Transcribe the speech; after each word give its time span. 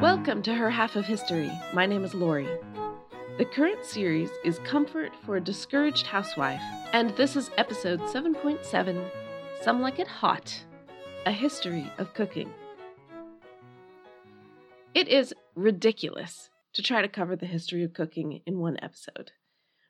Welcome 0.00 0.40
to 0.44 0.54
Her 0.54 0.70
Half 0.70 0.96
of 0.96 1.04
History. 1.04 1.50
My 1.74 1.84
name 1.84 2.04
is 2.04 2.14
Lori. 2.14 2.48
The 3.36 3.44
current 3.44 3.84
series 3.84 4.30
is 4.46 4.58
Comfort 4.60 5.12
for 5.26 5.36
a 5.36 5.42
Discouraged 5.42 6.06
Housewife, 6.06 6.62
and 6.94 7.14
this 7.16 7.36
is 7.36 7.50
episode 7.58 8.00
7.7 8.00 9.10
Some 9.60 9.82
Like 9.82 9.98
It 9.98 10.08
Hot 10.08 10.64
A 11.26 11.32
History 11.32 11.92
of 11.98 12.14
Cooking. 12.14 12.50
It 14.94 15.08
is 15.08 15.34
ridiculous 15.54 16.48
to 16.72 16.82
try 16.82 17.02
to 17.02 17.08
cover 17.08 17.36
the 17.36 17.44
history 17.44 17.84
of 17.84 17.92
cooking 17.92 18.40
in 18.46 18.58
one 18.58 18.78
episode. 18.80 19.32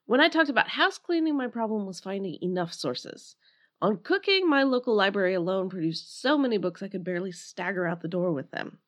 When 0.07 0.21
I 0.21 0.29
talked 0.29 0.51
about 0.51 0.71
house 0.71 0.99
cleaning, 0.99 1.37
my 1.37 1.47
problem 1.47 1.87
was 1.87 2.01
finding 2.01 2.39
enough 2.43 2.73
sources. 2.73 3.37
On 3.81 3.97
cooking, 3.99 4.49
my 4.49 4.65
local 4.65 4.95
library 4.95 5.35
alone 5.35 5.69
produced 5.69 6.21
so 6.21 6.37
many 6.37 6.59
books 6.59 6.83
I 6.83 6.89
could 6.89 7.05
barely 7.05 7.31
stagger 7.31 7.87
out 7.87 8.01
the 8.01 8.09
door 8.09 8.33
with 8.33 8.51
them. 8.51 8.79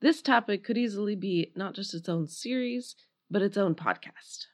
This 0.00 0.20
topic 0.20 0.62
could 0.64 0.76
easily 0.76 1.16
be 1.16 1.52
not 1.56 1.74
just 1.74 1.94
its 1.94 2.08
own 2.10 2.26
series, 2.26 2.94
but 3.30 3.40
its 3.40 3.56
own 3.56 3.74
podcast. 3.74 4.46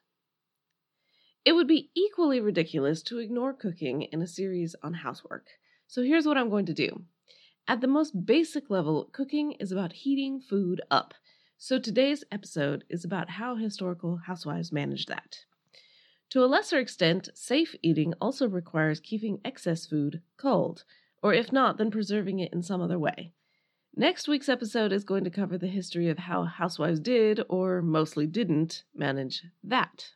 It 1.44 1.52
would 1.54 1.66
be 1.66 1.90
equally 1.94 2.40
ridiculous 2.40 3.02
to 3.02 3.18
ignore 3.18 3.52
cooking 3.52 4.02
in 4.02 4.22
a 4.22 4.26
series 4.26 4.76
on 4.82 4.94
housework. 4.94 5.48
So 5.88 6.02
here's 6.02 6.24
what 6.24 6.38
I'm 6.38 6.50
going 6.50 6.66
to 6.66 6.72
do. 6.72 7.02
At 7.66 7.80
the 7.80 7.88
most 7.88 8.24
basic 8.24 8.70
level, 8.70 9.10
cooking 9.12 9.52
is 9.52 9.72
about 9.72 9.92
heating 9.92 10.40
food 10.40 10.80
up. 10.90 11.14
So 11.58 11.78
today's 11.78 12.24
episode 12.30 12.84
is 12.88 13.04
about 13.04 13.30
how 13.30 13.56
historical 13.56 14.20
housewives 14.26 14.72
manage 14.72 15.06
that. 15.06 15.38
To 16.34 16.42
a 16.42 16.46
lesser 16.46 16.80
extent, 16.80 17.28
safe 17.32 17.76
eating 17.80 18.12
also 18.20 18.48
requires 18.48 18.98
keeping 18.98 19.40
excess 19.44 19.86
food 19.86 20.20
cold, 20.36 20.82
or 21.22 21.32
if 21.32 21.52
not, 21.52 21.78
then 21.78 21.92
preserving 21.92 22.40
it 22.40 22.52
in 22.52 22.60
some 22.60 22.82
other 22.82 22.98
way. 22.98 23.34
Next 23.94 24.26
week's 24.26 24.48
episode 24.48 24.90
is 24.90 25.04
going 25.04 25.22
to 25.22 25.30
cover 25.30 25.56
the 25.56 25.68
history 25.68 26.08
of 26.08 26.18
how 26.18 26.42
housewives 26.42 26.98
did, 26.98 27.40
or 27.48 27.80
mostly 27.82 28.26
didn't, 28.26 28.82
manage 28.92 29.44
that. 29.62 30.10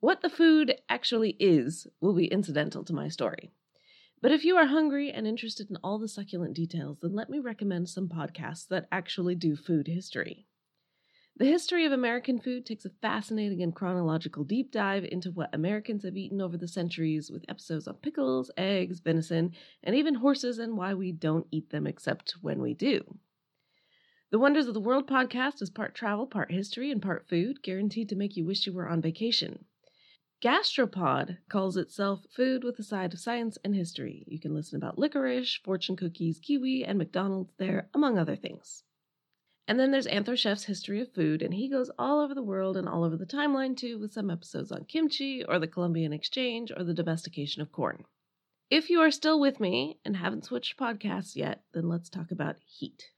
What 0.00 0.20
the 0.20 0.28
food 0.28 0.74
actually 0.88 1.36
is 1.38 1.86
will 2.00 2.14
be 2.14 2.26
incidental 2.26 2.82
to 2.82 2.92
my 2.92 3.06
story. 3.06 3.52
But 4.20 4.32
if 4.32 4.44
you 4.44 4.56
are 4.56 4.66
hungry 4.66 5.12
and 5.12 5.28
interested 5.28 5.70
in 5.70 5.76
all 5.76 6.00
the 6.00 6.08
succulent 6.08 6.54
details, 6.54 6.98
then 7.00 7.14
let 7.14 7.30
me 7.30 7.38
recommend 7.38 7.88
some 7.88 8.08
podcasts 8.08 8.66
that 8.66 8.88
actually 8.90 9.36
do 9.36 9.54
food 9.54 9.86
history. 9.86 10.48
The 11.38 11.46
history 11.46 11.84
of 11.84 11.92
American 11.92 12.40
food 12.40 12.66
takes 12.66 12.84
a 12.84 12.90
fascinating 12.90 13.62
and 13.62 13.72
chronological 13.72 14.42
deep 14.42 14.72
dive 14.72 15.04
into 15.04 15.30
what 15.30 15.54
Americans 15.54 16.02
have 16.02 16.16
eaten 16.16 16.40
over 16.40 16.56
the 16.56 16.66
centuries, 16.66 17.30
with 17.30 17.44
episodes 17.48 17.86
on 17.86 17.94
pickles, 17.94 18.50
eggs, 18.56 18.98
venison, 18.98 19.52
and 19.84 19.94
even 19.94 20.16
horses, 20.16 20.58
and 20.58 20.76
why 20.76 20.94
we 20.94 21.12
don't 21.12 21.46
eat 21.52 21.70
them 21.70 21.86
except 21.86 22.34
when 22.40 22.60
we 22.60 22.74
do. 22.74 23.20
The 24.30 24.40
Wonders 24.40 24.66
of 24.66 24.74
the 24.74 24.80
World 24.80 25.06
podcast 25.06 25.62
is 25.62 25.70
part 25.70 25.94
travel, 25.94 26.26
part 26.26 26.50
history, 26.50 26.90
and 26.90 27.00
part 27.00 27.28
food, 27.28 27.62
guaranteed 27.62 28.08
to 28.08 28.16
make 28.16 28.36
you 28.36 28.44
wish 28.44 28.66
you 28.66 28.72
were 28.72 28.88
on 28.88 29.00
vacation. 29.00 29.64
Gastropod 30.42 31.38
calls 31.48 31.76
itself 31.76 32.26
Food 32.34 32.64
with 32.64 32.80
a 32.80 32.82
Side 32.82 33.12
of 33.12 33.20
Science 33.20 33.58
and 33.62 33.76
History. 33.76 34.24
You 34.26 34.40
can 34.40 34.54
listen 34.54 34.76
about 34.76 34.98
licorice, 34.98 35.54
fortune 35.62 35.94
cookies, 35.94 36.40
kiwi, 36.40 36.84
and 36.84 36.98
McDonald's 36.98 37.54
there, 37.58 37.88
among 37.94 38.18
other 38.18 38.34
things. 38.34 38.82
And 39.68 39.78
then 39.78 39.90
there's 39.90 40.06
Anthro 40.06 40.34
Chef's 40.34 40.64
History 40.64 40.98
of 41.02 41.12
Food, 41.12 41.42
and 41.42 41.52
he 41.52 41.68
goes 41.68 41.90
all 41.98 42.20
over 42.20 42.34
the 42.34 42.42
world 42.42 42.78
and 42.78 42.88
all 42.88 43.04
over 43.04 43.18
the 43.18 43.26
timeline 43.26 43.76
too, 43.76 43.98
with 43.98 44.14
some 44.14 44.30
episodes 44.30 44.72
on 44.72 44.86
kimchi, 44.86 45.44
or 45.44 45.58
the 45.58 45.66
Columbian 45.66 46.14
Exchange, 46.14 46.72
or 46.74 46.82
the 46.82 46.94
domestication 46.94 47.60
of 47.60 47.70
corn. 47.70 48.06
If 48.70 48.88
you 48.88 49.00
are 49.00 49.10
still 49.10 49.38
with 49.38 49.60
me 49.60 50.00
and 50.06 50.16
haven't 50.16 50.46
switched 50.46 50.78
podcasts 50.78 51.36
yet, 51.36 51.64
then 51.74 51.86
let's 51.86 52.08
talk 52.08 52.30
about 52.30 52.56
heat. 52.64 53.10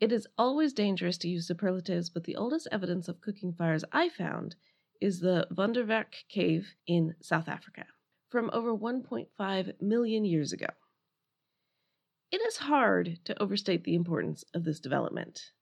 It 0.00 0.10
is 0.10 0.26
always 0.36 0.72
dangerous 0.72 1.16
to 1.18 1.28
use 1.28 1.46
superlatives, 1.46 2.10
but 2.10 2.24
the 2.24 2.34
oldest 2.34 2.66
evidence 2.72 3.06
of 3.06 3.20
cooking 3.20 3.52
fires 3.52 3.84
I 3.92 4.08
found 4.08 4.56
is 5.00 5.20
the 5.20 5.46
Wonderwerk 5.54 6.26
cave 6.28 6.74
in 6.88 7.14
South 7.22 7.46
Africa 7.46 7.86
from 8.30 8.50
over 8.52 8.74
1.5 8.76 9.80
million 9.80 10.24
years 10.24 10.52
ago. 10.52 10.66
It 12.32 12.40
is 12.42 12.56
hard 12.56 13.20
to 13.24 13.40
overstate 13.40 13.84
the 13.84 13.94
importance 13.94 14.44
of 14.52 14.64
this 14.64 14.80
development. 14.80 15.52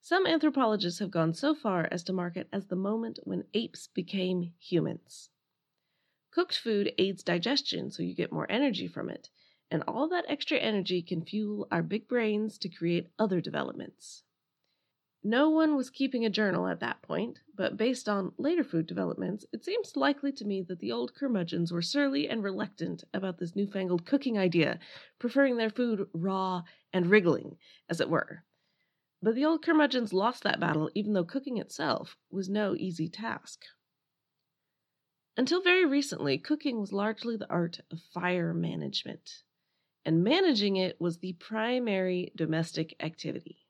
Some 0.00 0.26
anthropologists 0.26 1.00
have 1.00 1.10
gone 1.10 1.34
so 1.34 1.54
far 1.54 1.88
as 1.90 2.02
to 2.04 2.12
mark 2.12 2.36
it 2.36 2.48
as 2.52 2.66
the 2.66 2.76
moment 2.76 3.18
when 3.24 3.44
apes 3.52 3.88
became 3.88 4.54
humans. 4.58 5.30
Cooked 6.30 6.58
food 6.58 6.92
aids 6.96 7.22
digestion, 7.22 7.90
so 7.90 8.02
you 8.02 8.14
get 8.14 8.32
more 8.32 8.50
energy 8.50 8.86
from 8.86 9.10
it, 9.10 9.28
and 9.70 9.82
all 9.88 10.08
that 10.08 10.24
extra 10.28 10.58
energy 10.58 11.02
can 11.02 11.24
fuel 11.24 11.66
our 11.70 11.82
big 11.82 12.08
brains 12.08 12.56
to 12.58 12.68
create 12.68 13.10
other 13.18 13.40
developments. 13.40 14.22
No 15.28 15.50
one 15.50 15.74
was 15.74 15.90
keeping 15.90 16.24
a 16.24 16.30
journal 16.30 16.68
at 16.68 16.78
that 16.78 17.02
point, 17.02 17.40
but 17.52 17.76
based 17.76 18.08
on 18.08 18.32
later 18.38 18.62
food 18.62 18.86
developments, 18.86 19.44
it 19.52 19.64
seems 19.64 19.96
likely 19.96 20.30
to 20.30 20.44
me 20.44 20.62
that 20.62 20.78
the 20.78 20.92
old 20.92 21.16
curmudgeons 21.16 21.72
were 21.72 21.82
surly 21.82 22.28
and 22.28 22.44
reluctant 22.44 23.02
about 23.12 23.38
this 23.38 23.56
newfangled 23.56 24.06
cooking 24.06 24.38
idea, 24.38 24.78
preferring 25.18 25.56
their 25.56 25.68
food 25.68 26.08
raw 26.14 26.62
and 26.92 27.10
wriggling, 27.10 27.58
as 27.88 28.00
it 28.00 28.08
were. 28.08 28.44
But 29.20 29.34
the 29.34 29.44
old 29.44 29.64
curmudgeons 29.64 30.12
lost 30.12 30.44
that 30.44 30.60
battle, 30.60 30.92
even 30.94 31.12
though 31.12 31.24
cooking 31.24 31.58
itself 31.58 32.16
was 32.30 32.48
no 32.48 32.76
easy 32.76 33.08
task. 33.08 33.64
Until 35.36 35.60
very 35.60 35.84
recently, 35.84 36.38
cooking 36.38 36.78
was 36.78 36.92
largely 36.92 37.36
the 37.36 37.50
art 37.50 37.80
of 37.90 37.98
fire 38.14 38.54
management, 38.54 39.42
and 40.04 40.22
managing 40.22 40.76
it 40.76 41.00
was 41.00 41.18
the 41.18 41.32
primary 41.32 42.30
domestic 42.36 42.94
activity. 43.00 43.65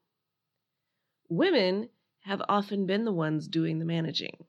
Women 1.29 1.89
have 2.21 2.43
often 2.49 2.87
been 2.87 3.05
the 3.05 3.13
ones 3.13 3.49
doing 3.49 3.79
the 3.79 3.85
managing. 3.85 4.45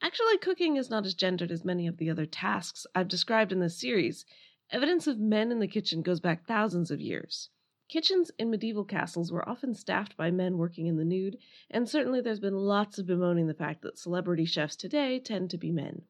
Actually, 0.00 0.38
cooking 0.38 0.76
is 0.76 0.88
not 0.88 1.04
as 1.04 1.14
gendered 1.14 1.50
as 1.50 1.64
many 1.64 1.86
of 1.86 1.98
the 1.98 2.08
other 2.08 2.26
tasks 2.26 2.86
I've 2.94 3.08
described 3.08 3.52
in 3.52 3.60
this 3.60 3.78
series. 3.78 4.24
Evidence 4.70 5.06
of 5.06 5.18
men 5.18 5.52
in 5.52 5.58
the 5.58 5.68
kitchen 5.68 6.02
goes 6.02 6.20
back 6.20 6.46
thousands 6.46 6.90
of 6.90 7.00
years. 7.00 7.50
Kitchens 7.88 8.30
in 8.38 8.50
medieval 8.50 8.84
castles 8.84 9.30
were 9.30 9.48
often 9.48 9.74
staffed 9.74 10.16
by 10.16 10.30
men 10.30 10.58
working 10.58 10.86
in 10.86 10.96
the 10.96 11.04
nude, 11.04 11.38
and 11.70 11.88
certainly 11.88 12.20
there's 12.20 12.40
been 12.40 12.56
lots 12.56 12.98
of 12.98 13.06
bemoaning 13.06 13.46
the 13.46 13.54
fact 13.54 13.82
that 13.82 13.98
celebrity 13.98 14.44
chefs 14.44 14.74
today 14.74 15.20
tend 15.20 15.50
to 15.50 15.58
be 15.58 15.70
men. 15.70 16.02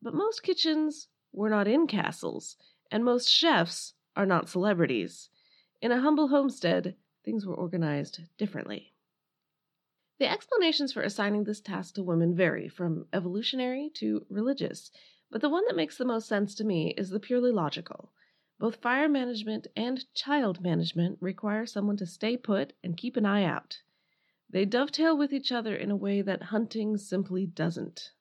But 0.00 0.14
most 0.14 0.42
kitchens 0.42 1.08
were 1.32 1.50
not 1.50 1.68
in 1.68 1.86
castles, 1.86 2.56
and 2.90 3.04
most 3.04 3.28
chefs 3.28 3.94
are 4.16 4.26
not 4.26 4.48
celebrities. 4.48 5.28
In 5.80 5.92
a 5.92 6.00
humble 6.00 6.28
homestead, 6.28 6.96
things 7.24 7.44
were 7.44 7.54
organized 7.54 8.20
differently. 8.38 8.91
The 10.22 10.30
explanations 10.30 10.92
for 10.92 11.02
assigning 11.02 11.42
this 11.42 11.60
task 11.60 11.96
to 11.96 12.02
women 12.04 12.36
vary 12.36 12.68
from 12.68 13.08
evolutionary 13.12 13.90
to 13.94 14.24
religious, 14.30 14.92
but 15.32 15.40
the 15.40 15.48
one 15.48 15.64
that 15.66 15.74
makes 15.74 15.98
the 15.98 16.04
most 16.04 16.28
sense 16.28 16.54
to 16.54 16.64
me 16.64 16.94
is 16.96 17.10
the 17.10 17.18
purely 17.18 17.50
logical. 17.50 18.12
Both 18.60 18.76
fire 18.76 19.08
management 19.08 19.66
and 19.74 20.04
child 20.14 20.60
management 20.60 21.18
require 21.20 21.66
someone 21.66 21.96
to 21.96 22.06
stay 22.06 22.36
put 22.36 22.72
and 22.84 22.96
keep 22.96 23.16
an 23.16 23.26
eye 23.26 23.42
out. 23.42 23.82
They 24.48 24.64
dovetail 24.64 25.18
with 25.18 25.32
each 25.32 25.50
other 25.50 25.74
in 25.74 25.90
a 25.90 25.96
way 25.96 26.22
that 26.22 26.54
hunting 26.54 26.98
simply 26.98 27.44
doesn't. 27.44 28.12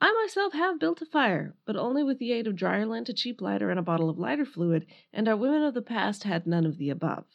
I 0.00 0.14
myself 0.14 0.54
have 0.54 0.80
built 0.80 1.02
a 1.02 1.04
fire, 1.04 1.56
but 1.66 1.76
only 1.76 2.04
with 2.04 2.18
the 2.18 2.32
aid 2.32 2.46
of 2.46 2.56
dryer 2.56 2.86
lint, 2.86 3.10
a 3.10 3.12
cheap 3.12 3.42
lighter, 3.42 3.68
and 3.68 3.78
a 3.78 3.82
bottle 3.82 4.08
of 4.08 4.18
lighter 4.18 4.46
fluid, 4.46 4.86
and 5.12 5.28
our 5.28 5.36
women 5.36 5.62
of 5.62 5.74
the 5.74 5.82
past 5.82 6.24
had 6.24 6.46
none 6.46 6.64
of 6.64 6.78
the 6.78 6.88
above. 6.88 7.26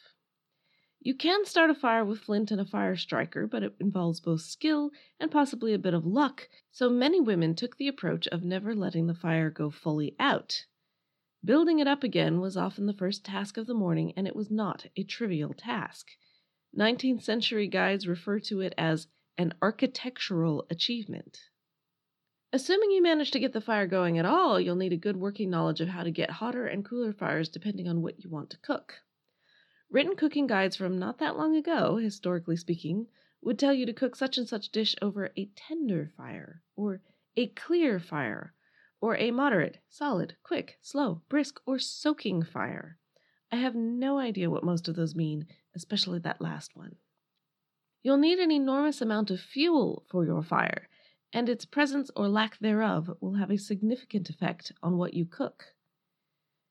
You 1.04 1.16
can 1.16 1.44
start 1.44 1.68
a 1.68 1.74
fire 1.74 2.04
with 2.04 2.20
flint 2.20 2.52
and 2.52 2.60
a 2.60 2.64
fire 2.64 2.94
striker, 2.94 3.48
but 3.48 3.64
it 3.64 3.74
involves 3.80 4.20
both 4.20 4.42
skill 4.42 4.92
and 5.18 5.32
possibly 5.32 5.74
a 5.74 5.78
bit 5.78 5.94
of 5.94 6.06
luck, 6.06 6.48
so 6.70 6.88
many 6.88 7.20
women 7.20 7.56
took 7.56 7.76
the 7.76 7.88
approach 7.88 8.28
of 8.28 8.44
never 8.44 8.72
letting 8.72 9.08
the 9.08 9.14
fire 9.14 9.50
go 9.50 9.68
fully 9.68 10.14
out. 10.20 10.64
Building 11.44 11.80
it 11.80 11.88
up 11.88 12.04
again 12.04 12.38
was 12.38 12.56
often 12.56 12.86
the 12.86 12.92
first 12.92 13.24
task 13.24 13.56
of 13.56 13.66
the 13.66 13.74
morning, 13.74 14.12
and 14.16 14.28
it 14.28 14.36
was 14.36 14.48
not 14.48 14.86
a 14.96 15.02
trivial 15.02 15.52
task. 15.52 16.06
19th 16.78 17.24
century 17.24 17.66
guides 17.66 18.06
refer 18.06 18.38
to 18.38 18.60
it 18.60 18.72
as 18.78 19.08
an 19.36 19.54
architectural 19.60 20.68
achievement. 20.70 21.40
Assuming 22.52 22.92
you 22.92 23.02
manage 23.02 23.32
to 23.32 23.40
get 23.40 23.52
the 23.52 23.60
fire 23.60 23.88
going 23.88 24.18
at 24.18 24.24
all, 24.24 24.60
you'll 24.60 24.76
need 24.76 24.92
a 24.92 24.96
good 24.96 25.16
working 25.16 25.50
knowledge 25.50 25.80
of 25.80 25.88
how 25.88 26.04
to 26.04 26.12
get 26.12 26.30
hotter 26.30 26.68
and 26.68 26.84
cooler 26.84 27.12
fires 27.12 27.48
depending 27.48 27.88
on 27.88 28.02
what 28.02 28.22
you 28.22 28.30
want 28.30 28.50
to 28.50 28.58
cook. 28.58 29.00
Written 29.92 30.16
cooking 30.16 30.46
guides 30.46 30.74
from 30.74 30.98
not 30.98 31.18
that 31.18 31.36
long 31.36 31.54
ago, 31.54 31.98
historically 31.98 32.56
speaking, 32.56 33.08
would 33.42 33.58
tell 33.58 33.74
you 33.74 33.84
to 33.84 33.92
cook 33.92 34.16
such 34.16 34.38
and 34.38 34.48
such 34.48 34.70
dish 34.70 34.96
over 35.02 35.30
a 35.36 35.50
tender 35.54 36.10
fire, 36.16 36.62
or 36.74 37.02
a 37.36 37.48
clear 37.48 38.00
fire, 38.00 38.54
or 39.02 39.16
a 39.16 39.30
moderate, 39.30 39.80
solid, 39.90 40.34
quick, 40.42 40.78
slow, 40.80 41.20
brisk, 41.28 41.60
or 41.66 41.78
soaking 41.78 42.42
fire. 42.42 42.96
I 43.50 43.56
have 43.56 43.74
no 43.74 44.16
idea 44.16 44.48
what 44.48 44.64
most 44.64 44.88
of 44.88 44.96
those 44.96 45.14
mean, 45.14 45.46
especially 45.74 46.20
that 46.20 46.40
last 46.40 46.74
one. 46.74 46.96
You'll 48.02 48.16
need 48.16 48.38
an 48.38 48.50
enormous 48.50 49.02
amount 49.02 49.30
of 49.30 49.40
fuel 49.40 50.06
for 50.08 50.24
your 50.24 50.42
fire, 50.42 50.88
and 51.34 51.50
its 51.50 51.66
presence 51.66 52.10
or 52.16 52.30
lack 52.30 52.58
thereof 52.60 53.14
will 53.20 53.34
have 53.34 53.50
a 53.50 53.58
significant 53.58 54.30
effect 54.30 54.72
on 54.82 54.96
what 54.96 55.12
you 55.12 55.26
cook. 55.26 55.74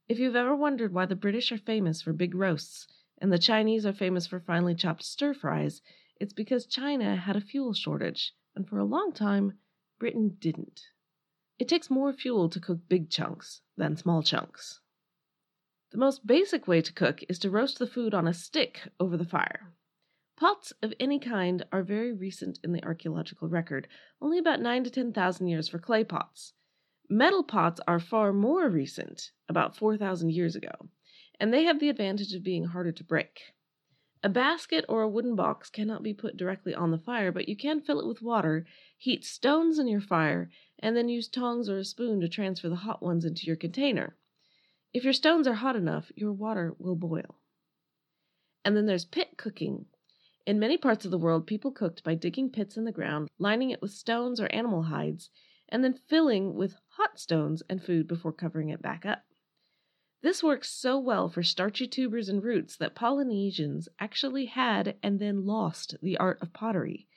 If 0.10 0.18
you've 0.18 0.36
ever 0.36 0.56
wondered 0.56 0.92
why 0.92 1.06
the 1.06 1.16
British 1.16 1.52
are 1.52 1.60
famous 1.60 2.02
for 2.02 2.14
big 2.14 2.34
roasts, 2.34 2.88
and 3.22 3.32
the 3.32 3.38
Chinese 3.38 3.86
are 3.86 3.94
famous 3.94 4.26
for 4.26 4.40
finely 4.40 4.74
chopped 4.74 5.04
stir 5.04 5.34
fries, 5.34 5.82
it's 6.20 6.34
because 6.34 6.66
China 6.66 7.16
had 7.16 7.36
a 7.36 7.42
fuel 7.42 7.72
shortage, 7.72 8.34
and 8.56 8.68
for 8.68 8.80
a 8.80 8.84
long 8.84 9.14
time, 9.14 9.60
Britain 10.00 10.36
didn't. 10.40 10.82
It 11.60 11.70
takes 11.70 11.92
more 11.92 12.12
fuel 12.12 12.50
to 12.50 12.60
cook 12.60 12.80
big 12.90 13.12
chunks 13.12 13.62
than 13.78 13.96
small 13.96 14.24
chunks. 14.24 14.80
The 15.92 16.00
most 16.00 16.26
basic 16.26 16.68
way 16.68 16.82
to 16.82 16.92
cook 16.92 17.24
is 17.30 17.38
to 17.40 17.52
roast 17.52 17.78
the 17.78 17.86
food 17.86 18.16
on 18.16 18.28
a 18.28 18.34
stick 18.34 18.88
over 19.00 19.16
the 19.16 19.26
fire. 19.26 19.72
Pots 20.36 20.74
of 20.82 20.94
any 21.00 21.20
kind 21.20 21.64
are 21.72 21.84
very 21.84 22.12
recent 22.12 22.58
in 22.64 22.72
the 22.72 22.84
archaeological 22.84 23.48
record, 23.48 23.88
only 24.20 24.40
about 24.40 24.62
9 24.62 24.86
to 24.86 24.90
10,000 24.90 25.48
years 25.48 25.68
for 25.68 25.78
clay 25.78 26.04
pots. 26.04 26.54
Metal 27.08 27.44
pots 27.44 27.80
are 27.88 28.00
far 28.00 28.34
more 28.34 28.68
recent, 28.70 29.30
about 29.48 29.76
4,000 29.76 30.32
years 30.32 30.56
ago, 30.56 30.90
and 31.42 31.52
they 31.52 31.64
have 31.64 31.80
the 31.80 31.90
advantage 31.90 32.34
of 32.34 32.44
being 32.44 32.66
harder 32.66 32.92
to 32.92 33.04
break. 33.04 33.54
A 34.24 34.30
basket 34.30 34.86
or 34.88 35.02
a 35.02 35.10
wooden 35.10 35.36
box 35.36 35.72
cannot 35.72 36.04
be 36.04 36.14
put 36.14 36.38
directly 36.38 36.76
on 36.76 36.92
the 36.92 37.00
fire, 37.00 37.32
but 37.32 37.50
you 37.50 37.58
can 37.58 37.82
fill 37.82 38.00
it 38.00 38.08
with 38.08 38.22
water, 38.22 38.68
heat 38.98 39.26
stones 39.26 39.80
in 39.80 39.88
your 39.88 40.00
fire, 40.00 40.52
and 40.78 40.96
then 40.96 41.10
use 41.10 41.28
tongs 41.28 41.68
or 41.68 41.80
a 41.80 41.84
spoon 41.84 42.22
to 42.22 42.30
transfer 42.30 42.70
the 42.70 42.76
hot 42.76 43.02
ones 43.02 43.26
into 43.26 43.48
your 43.48 43.56
container. 43.56 44.16
If 44.94 45.04
your 45.04 45.14
stones 45.14 45.48
are 45.48 45.56
hot 45.56 45.76
enough, 45.76 46.12
your 46.16 46.32
water 46.32 46.76
will 46.78 46.96
boil. 46.96 47.40
And 48.64 48.78
then 48.78 48.86
there's 48.86 49.06
pit 49.06 49.38
cooking, 49.38 49.88
in 50.46 50.60
many 50.60 50.78
parts 50.78 51.06
of 51.06 51.12
the 51.12 51.20
world, 51.20 51.46
people 51.46 51.72
cooked 51.72 52.04
by 52.04 52.16
digging 52.16 52.50
pits 52.50 52.78
in 52.78 52.86
the 52.86 52.92
ground, 52.92 53.30
lining 53.38 53.70
it 53.70 53.82
with 53.82 53.92
stones 53.92 54.40
or 54.40 54.52
animal 54.52 54.84
hides, 54.84 55.30
and 55.70 55.84
then 55.84 55.94
filling 55.94 56.56
with 56.56 56.76
hot 56.98 57.20
stones 57.20 57.62
and 57.70 57.84
food 57.84 58.08
before 58.08 58.34
covering 58.34 58.70
it 58.70 58.82
back 58.82 59.06
up. 59.06 59.24
This 60.22 60.44
works 60.44 60.70
so 60.70 61.00
well 61.00 61.30
for 61.30 61.42
starchy 61.42 61.88
tubers 61.88 62.30
and 62.30 62.44
roots 62.44 62.78
that 62.78 62.94
Polynesians 62.94 63.90
actually 64.00 64.46
had 64.46 64.96
and 65.02 65.20
then 65.20 65.48
lost 65.48 65.96
the 66.02 66.18
art 66.18 66.40
of 66.42 66.54
pottery. 66.54 67.08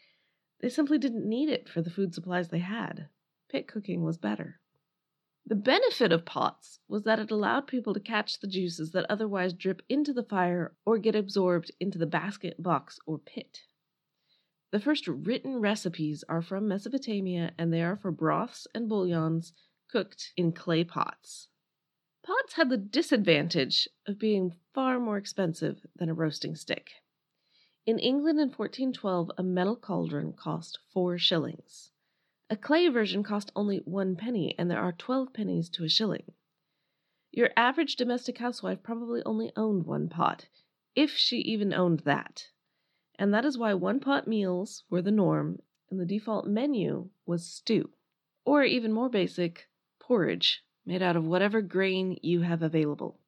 They 0.61 0.71
simply 0.71 0.97
didn't 0.97 1.29
need 1.29 1.51
it 1.51 1.69
for 1.69 1.83
the 1.83 1.91
food 1.91 2.15
supplies 2.15 2.49
they 2.49 2.61
had. 2.61 3.09
Pit 3.51 3.69
cooking 3.69 4.03
was 4.03 4.17
better. 4.17 4.61
The 5.45 5.55
benefit 5.55 6.11
of 6.11 6.25
pots 6.25 6.81
was 6.89 7.03
that 7.03 7.19
it 7.19 7.31
allowed 7.31 7.67
people 7.67 7.93
to 7.93 8.01
catch 8.01 8.41
the 8.41 8.47
juices 8.47 8.93
that 8.93 9.05
otherwise 9.11 9.53
drip 9.53 9.83
into 9.91 10.15
the 10.15 10.23
fire 10.23 10.75
or 10.87 10.97
get 10.97 11.15
absorbed 11.15 11.71
into 11.79 11.99
the 11.99 12.07
basket, 12.07 12.63
box, 12.63 12.99
or 13.05 13.19
pit. 13.19 13.61
The 14.71 14.81
first 14.81 15.07
written 15.07 15.61
recipes 15.61 16.25
are 16.31 16.41
from 16.41 16.67
Mesopotamia 16.67 17.53
and 17.59 17.71
they 17.71 17.83
are 17.83 17.97
for 17.97 18.11
broths 18.11 18.67
and 18.75 18.89
bouillons 18.89 19.53
cooked 19.91 20.33
in 20.39 20.53
clay 20.53 20.85
pots. 20.85 21.49
Pots 22.25 22.55
had 22.55 22.71
the 22.71 22.79
disadvantage 22.79 23.87
of 24.07 24.19
being 24.19 24.55
far 24.73 24.99
more 24.99 25.19
expensive 25.19 25.85
than 25.95 26.09
a 26.09 26.15
roasting 26.15 26.57
stick. 26.57 27.03
In 27.85 27.99
England 27.99 28.41
in 28.41 28.49
1412, 28.49 29.31
a 29.37 29.43
metal 29.43 29.77
cauldron 29.77 30.33
cost 30.33 30.79
four 30.91 31.19
shillings. 31.19 31.91
A 32.49 32.57
clay 32.57 32.89
version 32.89 33.23
cost 33.23 33.53
only 33.55 33.81
one 33.81 34.17
penny, 34.17 34.55
and 34.59 34.71
there 34.71 34.81
are 34.81 34.93
twelve 34.93 35.35
pennies 35.35 35.69
to 35.69 35.85
a 35.85 35.89
shilling. 35.91 36.33
Your 37.31 37.51
average 37.59 37.95
domestic 37.95 38.39
housewife 38.39 38.83
probably 38.83 39.23
only 39.27 39.53
owned 39.55 39.85
one 39.85 40.09
pot, 40.09 40.49
if 40.95 41.11
she 41.11 41.41
even 41.41 41.75
owned 41.75 42.01
that. 42.01 42.49
And 43.19 43.35
that 43.35 43.45
is 43.45 43.59
why 43.59 43.75
one 43.75 44.01
pot 44.01 44.27
meals 44.27 44.85
were 44.89 45.03
the 45.03 45.11
norm, 45.11 45.61
and 45.91 46.01
the 46.01 46.07
default 46.07 46.47
menu 46.47 47.11
was 47.27 47.45
stew. 47.45 47.91
Or 48.47 48.65
even 48.65 48.95
more 48.95 49.11
basic, 49.11 49.69
porridge, 50.01 50.65
made 50.87 51.03
out 51.03 51.17
of 51.17 51.27
whatever 51.27 51.63
grain 51.63 52.19
you 52.23 52.43
have 52.43 52.63
available. 52.63 53.19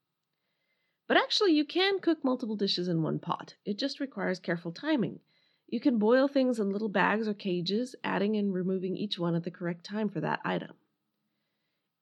But 1.06 1.16
actually, 1.16 1.52
you 1.52 1.64
can 1.64 2.00
cook 2.00 2.24
multiple 2.24 2.56
dishes 2.56 2.88
in 2.88 3.02
one 3.02 3.18
pot. 3.18 3.54
It 3.64 3.78
just 3.78 4.00
requires 4.00 4.40
careful 4.40 4.72
timing. 4.72 5.20
You 5.68 5.80
can 5.80 5.98
boil 5.98 6.28
things 6.28 6.58
in 6.58 6.70
little 6.70 6.88
bags 6.88 7.26
or 7.26 7.34
cages, 7.34 7.94
adding 8.04 8.36
and 8.36 8.52
removing 8.52 8.96
each 8.96 9.18
one 9.18 9.34
at 9.34 9.44
the 9.44 9.50
correct 9.50 9.84
time 9.84 10.08
for 10.08 10.20
that 10.20 10.40
item. 10.44 10.74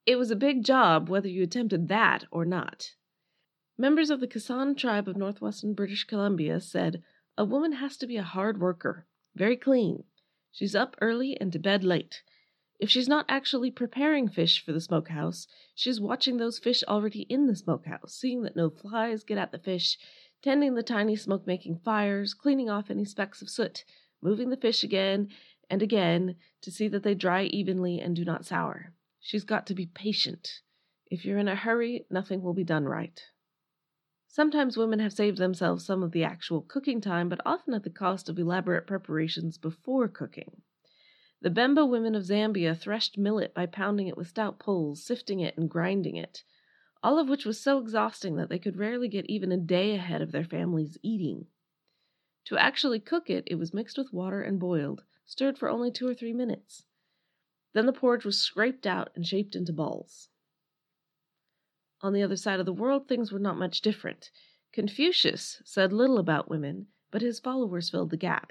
It 0.07 0.17
was 0.17 0.31
a 0.31 0.37
big 0.37 0.65
job 0.65 1.09
whether 1.09 1.29
you 1.29 1.43
attempted 1.43 1.89
that 1.89 2.25
or 2.31 2.45
not. 2.45 2.93
Members 3.79 4.11
of 4.11 4.21
the 4.21 4.29
Kasan 4.29 4.75
tribe 4.75 5.09
of 5.09 5.17
northwestern 5.17 5.75
British 5.75 6.05
Columbia 6.05 6.61
said, 6.61 7.03
A 7.39 7.45
woman 7.45 7.73
has 7.73 7.97
to 7.99 8.07
be 8.07 8.17
a 8.17 8.23
hard 8.23 8.61
worker, 8.61 9.07
very 9.35 9.57
clean. 9.57 10.05
She's 10.53 10.75
up 10.75 10.95
early 11.01 11.39
and 11.41 11.53
to 11.53 11.59
bed 11.59 11.83
late. 11.83 12.23
If 12.85 12.91
she's 12.91 13.09
not 13.09 13.25
actually 13.31 13.71
preparing 13.71 14.29
fish 14.29 14.63
for 14.63 14.73
the 14.73 14.79
smokehouse, 14.79 15.47
she's 15.75 16.03
watching 16.03 16.37
those 16.37 16.59
fish 16.59 16.85
already 16.87 17.23
in 17.31 17.47
the 17.47 17.57
smokehouse, 17.57 18.15
seeing 18.15 18.43
that 18.43 18.57
no 18.57 18.69
flies 18.69 19.25
get 19.25 19.39
at 19.39 19.53
the 19.53 19.59
fish, 19.59 19.97
tending 20.43 20.75
the 20.75 20.83
tiny 20.83 21.17
smoke 21.17 21.47
making 21.47 21.79
fires, 21.79 22.35
cleaning 22.35 22.69
off 22.69 22.91
any 22.91 23.07
specks 23.07 23.41
of 23.41 23.49
soot, 23.49 23.87
moving 24.21 24.51
the 24.51 24.59
fish 24.59 24.85
again 24.85 25.31
and 25.71 25.81
again 25.81 26.37
to 26.61 26.71
see 26.71 26.87
that 26.89 27.03
they 27.03 27.15
dry 27.15 27.45
evenly 27.45 28.01
and 28.01 28.15
do 28.15 28.23
not 28.23 28.45
sour. 28.45 28.93
She's 29.19 29.45
got 29.45 29.67
to 29.69 29.75
be 29.75 29.87
patient. 29.87 30.61
If 31.07 31.25
you're 31.25 31.39
in 31.39 31.49
a 31.49 31.57
hurry, 31.57 32.05
nothing 32.11 32.43
will 32.43 32.53
be 32.53 32.65
done 32.65 32.85
right. 32.85 33.19
Sometimes 34.29 34.77
women 34.77 34.99
have 34.99 35.15
saved 35.15 35.39
themselves 35.39 35.87
some 35.87 36.03
of 36.03 36.13
the 36.13 36.25
actual 36.25 36.61
cooking 36.61 37.01
time, 37.01 37.31
but 37.31 37.41
often 37.47 37.73
at 37.73 37.83
the 37.83 37.89
cost 37.89 38.29
of 38.29 38.39
elaborate 38.39 38.87
preparations 38.87 39.57
before 39.57 40.07
cooking. 40.07 40.61
The 41.45 41.51
Bemba 41.51 41.89
women 41.89 42.17
of 42.17 42.25
Zambia 42.25 42.77
threshed 42.77 43.17
millet 43.17 43.55
by 43.55 43.67
pounding 43.67 44.09
it 44.09 44.17
with 44.17 44.27
stout 44.27 44.59
poles, 44.59 45.05
sifting 45.05 45.39
it, 45.39 45.57
and 45.57 45.71
grinding 45.71 46.17
it 46.17 46.43
all 47.05 47.19
of 47.19 47.29
which 47.29 47.45
was 47.45 47.61
so 47.61 47.79
exhausting 47.79 48.37
that 48.37 48.49
they 48.49 48.59
could 48.59 48.79
rarely 48.79 49.09
get 49.09 49.29
even 49.29 49.53
a 49.53 49.59
day 49.59 49.95
ahead 49.95 50.23
of 50.23 50.33
their 50.33 50.43
families' 50.43 50.97
eating. 51.03 51.47
To 52.47 52.57
actually 52.57 52.99
cook 52.99 53.29
it, 53.29 53.45
it 53.47 53.57
was 53.57 53.75
mixed 53.75 53.99
with 53.99 54.11
water 54.11 54.41
and 54.41 54.59
boiled, 54.59 55.03
stirred 55.27 55.59
for 55.59 55.69
only 55.69 55.91
two 55.93 56.09
or 56.09 56.15
three 56.15 56.33
minutes. 56.33 56.87
Then 57.75 57.85
the 57.85 57.93
porridge 57.93 58.25
was 58.25 58.41
scraped 58.41 58.87
out 58.87 59.11
and 59.15 59.27
shaped 59.27 59.55
into 59.55 59.71
balls. 59.71 60.31
On 62.01 62.15
the 62.15 62.23
other 62.23 62.37
side 62.37 62.59
of 62.59 62.65
the 62.65 62.73
world, 62.73 63.07
things 63.07 63.31
were 63.31 63.39
not 63.39 63.59
much 63.59 63.83
different. 63.83 64.31
Confucius 64.73 65.61
said 65.63 65.93
little 65.93 66.17
about 66.17 66.49
women, 66.49 66.87
but 67.11 67.21
his 67.21 67.39
followers 67.39 67.91
filled 67.91 68.11
the 68.11 68.17
gap. 68.17 68.51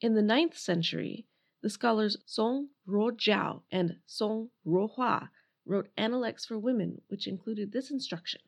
In 0.00 0.14
the 0.14 0.22
ninth 0.22 0.56
century, 0.56 1.26
the 1.66 1.70
scholars 1.70 2.16
Song 2.24 2.68
Ruojiao 2.86 3.62
and 3.72 3.96
Song 4.06 4.50
Ruohua 4.64 5.30
wrote 5.64 5.90
Analects 5.96 6.46
for 6.46 6.56
Women, 6.56 7.02
which 7.08 7.26
included 7.26 7.72
this 7.72 7.90
instruction 7.90 8.40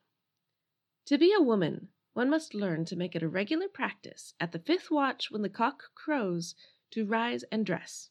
To 1.06 1.18
be 1.18 1.34
a 1.36 1.42
woman, 1.42 1.88
one 2.12 2.30
must 2.30 2.54
learn 2.54 2.84
to 2.84 2.94
make 2.94 3.16
it 3.16 3.24
a 3.24 3.28
regular 3.28 3.66
practice, 3.66 4.34
at 4.38 4.52
the 4.52 4.60
fifth 4.60 4.92
watch 4.92 5.32
when 5.32 5.42
the 5.42 5.48
cock 5.48 5.82
crows, 5.96 6.54
to 6.92 7.04
rise 7.04 7.42
and 7.50 7.66
dress. 7.66 8.10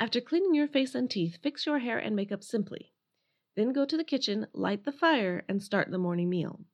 After 0.00 0.20
cleaning 0.20 0.52
your 0.52 0.66
face 0.66 0.96
and 0.96 1.08
teeth, 1.08 1.38
fix 1.40 1.64
your 1.64 1.78
hair 1.78 2.00
and 2.00 2.16
makeup 2.16 2.42
simply. 2.42 2.92
Then 3.54 3.72
go 3.72 3.84
to 3.84 3.96
the 3.96 4.02
kitchen, 4.02 4.48
light 4.52 4.82
the 4.82 4.90
fire, 4.90 5.44
and 5.48 5.62
start 5.62 5.92
the 5.92 5.96
morning 5.98 6.28
meal. 6.28 6.64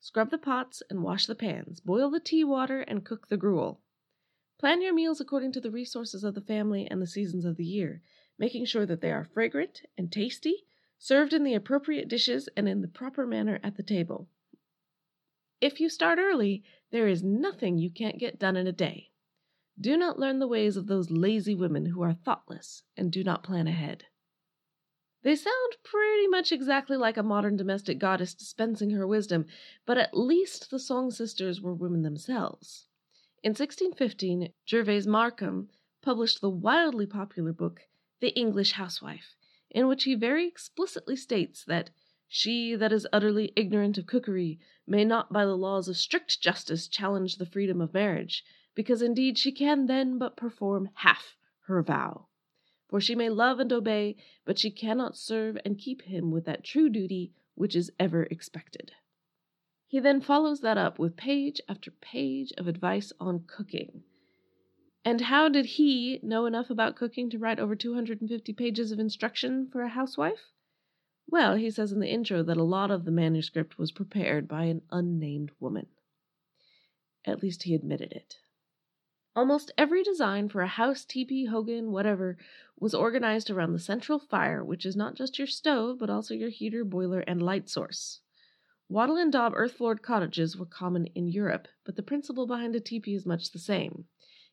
Scrub 0.00 0.30
the 0.30 0.36
pots 0.36 0.82
and 0.90 1.04
wash 1.04 1.26
the 1.26 1.36
pans, 1.36 1.78
boil 1.78 2.10
the 2.10 2.18
tea 2.18 2.42
water, 2.42 2.80
and 2.80 3.04
cook 3.04 3.28
the 3.28 3.36
gruel. 3.36 3.82
Plan 4.58 4.82
your 4.82 4.92
meals 4.92 5.20
according 5.20 5.52
to 5.52 5.60
the 5.60 5.70
resources 5.70 6.24
of 6.24 6.34
the 6.34 6.40
family 6.40 6.88
and 6.90 7.00
the 7.00 7.06
seasons 7.06 7.44
of 7.44 7.56
the 7.56 7.64
year, 7.64 8.02
making 8.38 8.64
sure 8.64 8.84
that 8.86 9.00
they 9.00 9.12
are 9.12 9.24
fragrant 9.24 9.82
and 9.96 10.10
tasty 10.10 10.64
served 10.98 11.32
in 11.32 11.44
the 11.44 11.54
appropriate 11.54 12.08
dishes 12.08 12.48
and 12.56 12.68
in 12.68 12.80
the 12.80 12.88
proper 12.88 13.24
manner 13.24 13.60
at 13.62 13.76
the 13.76 13.84
table. 13.84 14.28
If 15.60 15.78
you 15.78 15.88
start 15.88 16.18
early, 16.18 16.64
there 16.90 17.06
is 17.06 17.22
nothing 17.22 17.78
you 17.78 17.88
can't 17.88 18.18
get 18.18 18.40
done 18.40 18.56
in 18.56 18.66
a 18.66 18.72
day. 18.72 19.10
Do 19.80 19.96
not 19.96 20.18
learn 20.18 20.40
the 20.40 20.48
ways 20.48 20.76
of 20.76 20.88
those 20.88 21.08
lazy 21.08 21.54
women 21.54 21.86
who 21.86 22.02
are 22.02 22.14
thoughtless 22.14 22.82
and 22.96 23.12
do 23.12 23.22
not 23.22 23.44
plan 23.44 23.68
ahead. 23.68 24.06
They 25.22 25.36
sound 25.36 25.76
pretty 25.84 26.26
much 26.26 26.50
exactly 26.50 26.96
like 26.96 27.16
a 27.16 27.22
modern 27.22 27.56
domestic 27.56 28.00
goddess 28.00 28.34
dispensing 28.34 28.90
her 28.90 29.06
wisdom, 29.06 29.46
but 29.86 29.98
at 29.98 30.18
least 30.18 30.72
the 30.72 30.80
Song 30.80 31.12
sisters 31.12 31.60
were 31.60 31.74
women 31.74 32.02
themselves. 32.02 32.87
In 33.40 33.50
1615, 33.50 34.52
Gervase 34.66 35.06
Markham 35.06 35.70
published 36.02 36.40
the 36.40 36.50
wildly 36.50 37.06
popular 37.06 37.52
book, 37.52 37.82
The 38.18 38.36
English 38.36 38.72
Housewife, 38.72 39.36
in 39.70 39.86
which 39.86 40.02
he 40.02 40.16
very 40.16 40.48
explicitly 40.48 41.14
states 41.14 41.64
that 41.64 41.90
she 42.26 42.74
that 42.74 42.92
is 42.92 43.06
utterly 43.12 43.52
ignorant 43.54 43.96
of 43.96 44.06
cookery 44.06 44.58
may 44.88 45.04
not 45.04 45.32
by 45.32 45.44
the 45.44 45.56
laws 45.56 45.86
of 45.86 45.96
strict 45.96 46.40
justice 46.40 46.88
challenge 46.88 47.36
the 47.36 47.46
freedom 47.46 47.80
of 47.80 47.94
marriage, 47.94 48.44
because 48.74 49.02
indeed 49.02 49.38
she 49.38 49.52
can 49.52 49.86
then 49.86 50.18
but 50.18 50.36
perform 50.36 50.90
half 50.94 51.36
her 51.66 51.80
vow. 51.80 52.26
For 52.88 53.00
she 53.00 53.14
may 53.14 53.30
love 53.30 53.60
and 53.60 53.72
obey, 53.72 54.16
but 54.44 54.58
she 54.58 54.72
cannot 54.72 55.16
serve 55.16 55.56
and 55.64 55.78
keep 55.78 56.02
him 56.02 56.32
with 56.32 56.44
that 56.46 56.64
true 56.64 56.88
duty 56.88 57.34
which 57.54 57.76
is 57.76 57.92
ever 58.00 58.24
expected. 58.24 58.94
He 59.88 60.00
then 60.00 60.20
follows 60.20 60.60
that 60.60 60.76
up 60.76 60.98
with 60.98 61.16
page 61.16 61.62
after 61.66 61.90
page 61.90 62.52
of 62.58 62.68
advice 62.68 63.10
on 63.18 63.44
cooking, 63.46 64.04
and 65.02 65.22
how 65.22 65.48
did 65.48 65.64
he 65.64 66.20
know 66.22 66.44
enough 66.44 66.68
about 66.68 66.94
cooking 66.94 67.30
to 67.30 67.38
write 67.38 67.58
over 67.58 67.74
250 67.74 68.52
pages 68.52 68.92
of 68.92 68.98
instruction 68.98 69.66
for 69.66 69.80
a 69.80 69.88
housewife? 69.88 70.52
Well, 71.26 71.56
he 71.56 71.70
says 71.70 71.90
in 71.90 72.00
the 72.00 72.10
intro 72.10 72.42
that 72.42 72.58
a 72.58 72.62
lot 72.62 72.90
of 72.90 73.06
the 73.06 73.10
manuscript 73.10 73.78
was 73.78 73.90
prepared 73.90 74.46
by 74.46 74.64
an 74.64 74.82
unnamed 74.90 75.52
woman. 75.58 75.86
At 77.24 77.42
least 77.42 77.62
he 77.62 77.74
admitted 77.74 78.12
it. 78.12 78.36
Almost 79.34 79.72
every 79.78 80.02
design 80.02 80.50
for 80.50 80.60
a 80.60 80.66
house, 80.66 81.06
teepee, 81.06 81.46
hogan, 81.46 81.92
whatever, 81.92 82.36
was 82.78 82.94
organized 82.94 83.48
around 83.48 83.72
the 83.72 83.78
central 83.78 84.18
fire, 84.18 84.62
which 84.62 84.84
is 84.84 84.96
not 84.96 85.14
just 85.14 85.38
your 85.38 85.46
stove, 85.46 85.98
but 85.98 86.10
also 86.10 86.34
your 86.34 86.50
heater, 86.50 86.84
boiler, 86.84 87.20
and 87.20 87.40
light 87.40 87.70
source. 87.70 88.20
Wattle 88.90 89.16
and 89.16 89.30
daub 89.30 89.52
earth 89.54 89.74
floored 89.74 90.02
cottages 90.02 90.56
were 90.56 90.64
common 90.64 91.08
in 91.08 91.28
Europe, 91.28 91.68
but 91.84 91.96
the 91.96 92.02
principle 92.02 92.46
behind 92.46 92.74
a 92.74 92.80
teepee 92.80 93.14
is 93.14 93.26
much 93.26 93.50
the 93.50 93.58
same. 93.58 94.06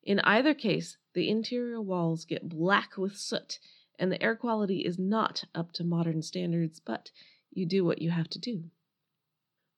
In 0.04 0.20
either 0.20 0.54
case, 0.54 0.98
the 1.14 1.30
interior 1.30 1.82
walls 1.82 2.26
get 2.26 2.50
black 2.50 2.98
with 2.98 3.16
soot, 3.16 3.60
and 3.98 4.12
the 4.12 4.22
air 4.22 4.36
quality 4.36 4.86
is 4.86 5.00
not 5.00 5.46
up 5.56 5.72
to 5.74 5.86
modern 5.86 6.22
standards, 6.22 6.82
but 6.82 7.12
you 7.50 7.66
do 7.66 7.86
what 7.86 8.02
you 8.02 8.12
have 8.12 8.30
to 8.32 8.40
do. 8.40 8.72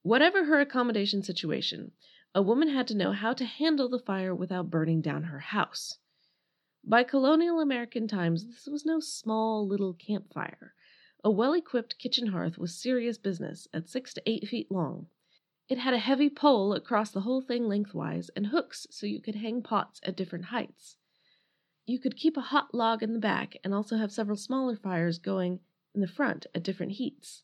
Whatever 0.01 0.45
her 0.45 0.59
accommodation 0.59 1.21
situation, 1.21 1.91
a 2.33 2.41
woman 2.41 2.69
had 2.69 2.87
to 2.87 2.97
know 2.97 3.11
how 3.11 3.33
to 3.33 3.45
handle 3.45 3.87
the 3.87 3.99
fire 3.99 4.33
without 4.33 4.71
burning 4.71 5.01
down 5.01 5.23
her 5.23 5.39
house. 5.39 5.99
By 6.83 7.03
colonial 7.03 7.59
American 7.59 8.07
times, 8.07 8.47
this 8.47 8.65
was 8.65 8.85
no 8.85 8.99
small 8.99 9.67
little 9.67 9.93
campfire. 9.93 10.73
A 11.27 11.29
well 11.29 11.51
equipped 11.51 12.00
kitchen 12.00 12.27
hearth 12.27 12.57
was 12.57 12.74
serious 12.74 13.17
business, 13.17 13.67
at 13.74 13.89
six 13.89 14.13
to 14.13 14.24
eight 14.25 14.48
feet 14.48 14.72
long. 14.72 15.10
It 15.67 15.77
had 15.77 15.93
a 15.93 15.98
heavy 15.98 16.29
pole 16.29 16.72
across 16.72 17.12
the 17.12 17.19
whole 17.19 17.41
thing 17.41 17.67
lengthwise, 17.67 18.29
and 18.29 18.48
hooks 18.48 18.88
so 18.91 19.05
you 19.05 19.19
could 19.19 19.36
hang 19.36 19.62
pots 19.62 20.00
at 20.03 20.15
different 20.15 20.46
heights. 20.46 20.96
You 21.86 22.00
could 22.00 22.15
keep 22.15 22.38
a 22.38 22.48
hot 22.55 22.74
log 22.74 23.03
in 23.03 23.12
the 23.12 23.19
back 23.19 23.57
and 23.62 23.74
also 23.74 23.98
have 23.98 24.13
several 24.13 24.38
smaller 24.38 24.77
fires 24.77 25.19
going 25.19 25.60
in 25.93 26.00
the 26.00 26.07
front 26.07 26.46
at 26.55 26.63
different 26.63 26.93
heats. 26.93 27.43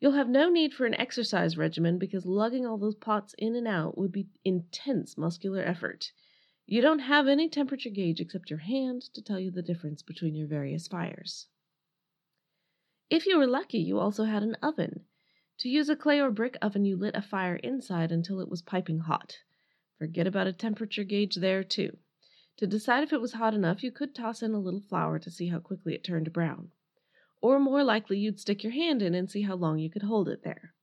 You'll 0.00 0.12
have 0.12 0.30
no 0.30 0.48
need 0.48 0.72
for 0.72 0.86
an 0.86 0.94
exercise 0.94 1.58
regimen 1.58 1.98
because 1.98 2.24
lugging 2.24 2.64
all 2.64 2.78
those 2.78 2.96
pots 2.96 3.34
in 3.36 3.54
and 3.54 3.68
out 3.68 3.98
would 3.98 4.10
be 4.10 4.30
intense 4.42 5.18
muscular 5.18 5.60
effort. 5.60 6.12
You 6.64 6.80
don't 6.80 7.00
have 7.00 7.28
any 7.28 7.50
temperature 7.50 7.90
gauge 7.90 8.22
except 8.22 8.48
your 8.48 8.60
hand 8.60 9.02
to 9.12 9.20
tell 9.20 9.38
you 9.38 9.50
the 9.50 9.60
difference 9.60 10.00
between 10.00 10.34
your 10.34 10.48
various 10.48 10.88
fires. 10.88 11.46
If 13.10 13.26
you 13.26 13.38
were 13.38 13.46
lucky, 13.46 13.78
you 13.78 13.98
also 13.98 14.24
had 14.24 14.42
an 14.42 14.56
oven. 14.62 15.04
To 15.58 15.68
use 15.68 15.88
a 15.88 15.96
clay 15.96 16.20
or 16.20 16.30
brick 16.30 16.56
oven, 16.62 16.84
you 16.84 16.96
lit 16.96 17.16
a 17.16 17.22
fire 17.22 17.56
inside 17.56 18.12
until 18.12 18.40
it 18.40 18.48
was 18.48 18.62
piping 18.62 19.00
hot. 19.00 19.38
Forget 19.98 20.26
about 20.26 20.46
a 20.46 20.52
temperature 20.52 21.04
gauge 21.04 21.36
there, 21.36 21.64
too. 21.64 21.96
To 22.58 22.66
decide 22.66 23.02
if 23.02 23.12
it 23.12 23.20
was 23.20 23.32
hot 23.32 23.54
enough, 23.54 23.82
you 23.82 23.90
could 23.90 24.14
toss 24.14 24.42
in 24.42 24.52
a 24.52 24.60
little 24.60 24.82
flour 24.88 25.18
to 25.18 25.30
see 25.30 25.48
how 25.48 25.58
quickly 25.58 25.94
it 25.94 26.04
turned 26.04 26.32
brown 26.32 26.70
or 27.40 27.58
more 27.58 27.84
likely 27.84 28.18
you'd 28.18 28.40
stick 28.40 28.62
your 28.64 28.72
hand 28.72 29.02
in 29.02 29.14
and 29.14 29.30
see 29.30 29.42
how 29.42 29.54
long 29.54 29.78
you 29.78 29.90
could 29.90 30.02
hold 30.02 30.28
it 30.28 30.42
there. 30.42 30.74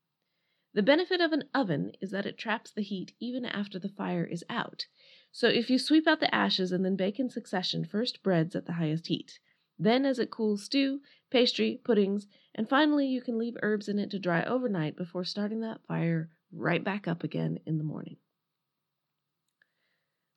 The 0.73 0.83
benefit 0.83 1.21
of 1.21 1.31
an 1.31 1.45
oven 1.53 1.93
is 2.01 2.11
that 2.11 2.25
it 2.25 2.37
traps 2.37 2.71
the 2.71 2.81
heat 2.81 3.13
even 3.19 3.45
after 3.45 3.79
the 3.79 3.89
fire 3.89 4.25
is 4.25 4.43
out. 4.49 4.85
So 5.31 5.47
if 5.47 5.69
you 5.69 5.77
sweep 5.77 6.07
out 6.07 6.19
the 6.19 6.33
ashes 6.33 6.71
and 6.71 6.83
then 6.83 6.95
bake 6.95 7.19
in 7.19 7.29
succession, 7.29 7.85
first 7.85 8.23
breads 8.23 8.55
at 8.55 8.65
the 8.65 8.73
highest 8.73 9.07
heat. 9.07 9.39
Then, 9.77 10.05
as 10.05 10.19
it 10.19 10.31
cools, 10.31 10.63
stew, 10.63 11.01
pastry, 11.29 11.81
puddings, 11.83 12.27
and 12.53 12.69
finally 12.69 13.07
you 13.07 13.21
can 13.21 13.37
leave 13.37 13.57
herbs 13.61 13.89
in 13.89 13.99
it 13.99 14.09
to 14.11 14.19
dry 14.19 14.43
overnight 14.43 14.95
before 14.95 15.25
starting 15.25 15.59
that 15.61 15.85
fire 15.85 16.29
right 16.51 16.83
back 16.83 17.07
up 17.07 17.23
again 17.23 17.59
in 17.65 17.77
the 17.77 17.83
morning. 17.83 18.17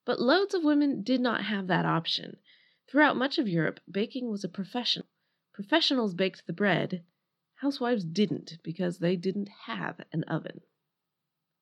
But 0.05 0.21
loads 0.21 0.55
of 0.55 0.65
women 0.65 1.03
did 1.03 1.21
not 1.21 1.45
have 1.45 1.67
that 1.69 1.85
option. 1.85 2.39
Throughout 2.89 3.17
much 3.17 3.39
of 3.39 3.47
Europe, 3.47 3.81
baking 3.89 4.31
was 4.31 4.43
a 4.43 4.49
profession. 4.49 5.05
Professionals 5.53 6.15
baked 6.15 6.47
the 6.47 6.53
bread. 6.53 7.05
Housewives 7.57 8.05
didn't 8.05 8.59
because 8.63 8.99
they 8.99 9.17
didn't 9.17 9.51
have 9.67 10.01
an 10.13 10.25
oven. 10.25 10.63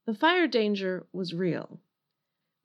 The 0.06 0.14
fire 0.14 0.46
danger 0.46 1.06
was 1.12 1.34
real. 1.34 1.80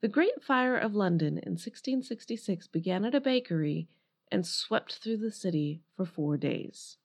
The 0.00 0.08
Great 0.08 0.42
Fire 0.42 0.76
of 0.76 0.94
London 0.94 1.38
in 1.38 1.52
1666 1.52 2.68
began 2.68 3.04
at 3.04 3.14
a 3.14 3.20
bakery 3.20 3.88
and 4.30 4.46
swept 4.46 4.94
through 4.96 5.16
the 5.16 5.30
city 5.30 5.82
for 5.96 6.04
four 6.04 6.36
days. 6.36 6.98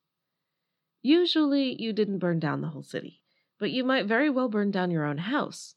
Usually, 1.01 1.81
you 1.81 1.93
didn't 1.93 2.19
burn 2.19 2.39
down 2.39 2.61
the 2.61 2.69
whole 2.69 2.83
city, 2.83 3.21
but 3.57 3.71
you 3.71 3.83
might 3.83 4.05
very 4.05 4.29
well 4.29 4.49
burn 4.49 4.71
down 4.71 4.91
your 4.91 5.05
own 5.05 5.17
house. 5.17 5.75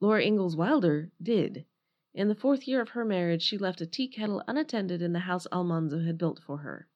Laura 0.00 0.22
Ingalls 0.22 0.56
Wilder 0.56 1.10
did. 1.22 1.64
In 2.14 2.28
the 2.28 2.34
fourth 2.34 2.66
year 2.66 2.80
of 2.80 2.90
her 2.90 3.04
marriage, 3.04 3.42
she 3.42 3.58
left 3.58 3.80
a 3.80 3.86
tea 3.86 4.08
kettle 4.08 4.42
unattended 4.46 5.02
in 5.02 5.12
the 5.12 5.20
house 5.20 5.46
Almanzo 5.52 6.00
had 6.00 6.18
built 6.18 6.40
for 6.40 6.58
her. 6.58 6.88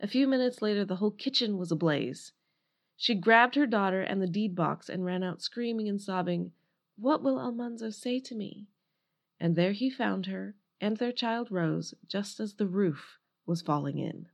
A 0.00 0.06
few 0.06 0.26
minutes 0.26 0.62
later, 0.62 0.84
the 0.84 0.96
whole 0.96 1.10
kitchen 1.10 1.58
was 1.58 1.72
ablaze. 1.72 2.32
She 2.96 3.14
grabbed 3.14 3.54
her 3.54 3.66
daughter 3.66 4.00
and 4.00 4.20
the 4.20 4.26
deed 4.26 4.54
box 4.54 4.88
and 4.88 5.04
ran 5.04 5.22
out 5.22 5.42
screaming 5.42 5.88
and 5.88 6.00
sobbing, 6.00 6.52
What 6.96 7.22
will 7.22 7.40
Almanzo 7.40 7.90
say 7.90 8.20
to 8.20 8.34
me? 8.34 8.68
And 9.38 9.54
there 9.54 9.72
he 9.72 9.90
found 9.90 10.26
her 10.26 10.56
and 10.80 10.96
their 10.96 11.12
child 11.12 11.50
Rose 11.50 11.94
just 12.06 12.40
as 12.40 12.54
the 12.54 12.66
roof 12.66 13.17
was 13.48 13.62
falling 13.62 13.98
in. 13.98 14.26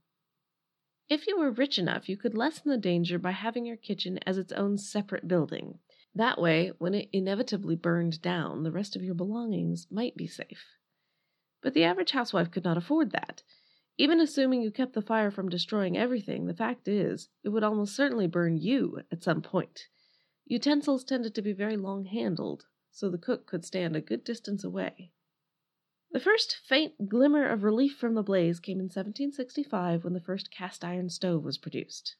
If 1.07 1.27
you 1.27 1.39
were 1.39 1.51
rich 1.51 1.79
enough, 1.79 2.09
you 2.09 2.17
could 2.17 2.35
lessen 2.35 2.69
the 2.69 2.77
danger 2.77 3.17
by 3.17 3.31
having 3.31 3.65
your 3.65 3.77
kitchen 3.77 4.19
as 4.25 4.37
its 4.37 4.51
own 4.51 4.77
separate 4.77 5.27
building. 5.27 5.79
That 6.13 6.39
way, 6.39 6.71
when 6.77 6.93
it 6.93 7.09
inevitably 7.11 7.75
burned 7.75 8.21
down, 8.21 8.63
the 8.63 8.71
rest 8.71 8.95
of 8.95 9.03
your 9.03 9.15
belongings 9.15 9.87
might 9.91 10.15
be 10.15 10.27
safe. 10.27 10.65
But 11.61 11.73
the 11.73 11.83
average 11.83 12.11
housewife 12.11 12.51
could 12.51 12.63
not 12.63 12.77
afford 12.77 13.11
that. 13.11 13.43
Even 13.97 14.19
assuming 14.19 14.61
you 14.61 14.71
kept 14.71 14.93
the 14.93 15.01
fire 15.01 15.31
from 15.31 15.47
destroying 15.47 15.97
everything, 15.97 16.47
the 16.47 16.53
fact 16.53 16.87
is, 16.87 17.29
it 17.43 17.49
would 17.49 17.63
almost 17.63 17.95
certainly 17.95 18.27
burn 18.27 18.57
you 18.57 19.01
at 19.11 19.23
some 19.23 19.41
point. 19.41 19.87
Utensils 20.45 21.03
tended 21.03 21.33
to 21.35 21.41
be 21.41 21.53
very 21.53 21.77
long 21.77 22.05
handled, 22.05 22.65
so 22.91 23.09
the 23.09 23.17
cook 23.17 23.45
could 23.45 23.63
stand 23.63 23.95
a 23.95 24.01
good 24.01 24.23
distance 24.23 24.63
away. 24.63 25.11
The 26.15 26.21
first 26.21 26.55
faint 26.63 27.09
glimmer 27.09 27.45
of 27.45 27.65
relief 27.65 27.97
from 27.97 28.13
the 28.13 28.23
blaze 28.23 28.61
came 28.61 28.79
in 28.79 28.85
1765 28.85 30.05
when 30.05 30.13
the 30.13 30.21
first 30.21 30.49
cast 30.49 30.85
iron 30.85 31.09
stove 31.09 31.43
was 31.43 31.57
produced. 31.57 32.15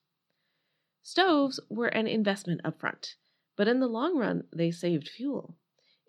Stoves 1.02 1.62
were 1.70 1.88
an 1.88 2.06
investment 2.06 2.60
up 2.66 2.78
front, 2.78 3.16
but 3.56 3.70
in 3.70 3.80
the 3.80 3.88
long 3.88 4.18
run 4.18 4.50
they 4.54 4.70
saved 4.70 5.08
fuel. 5.08 5.56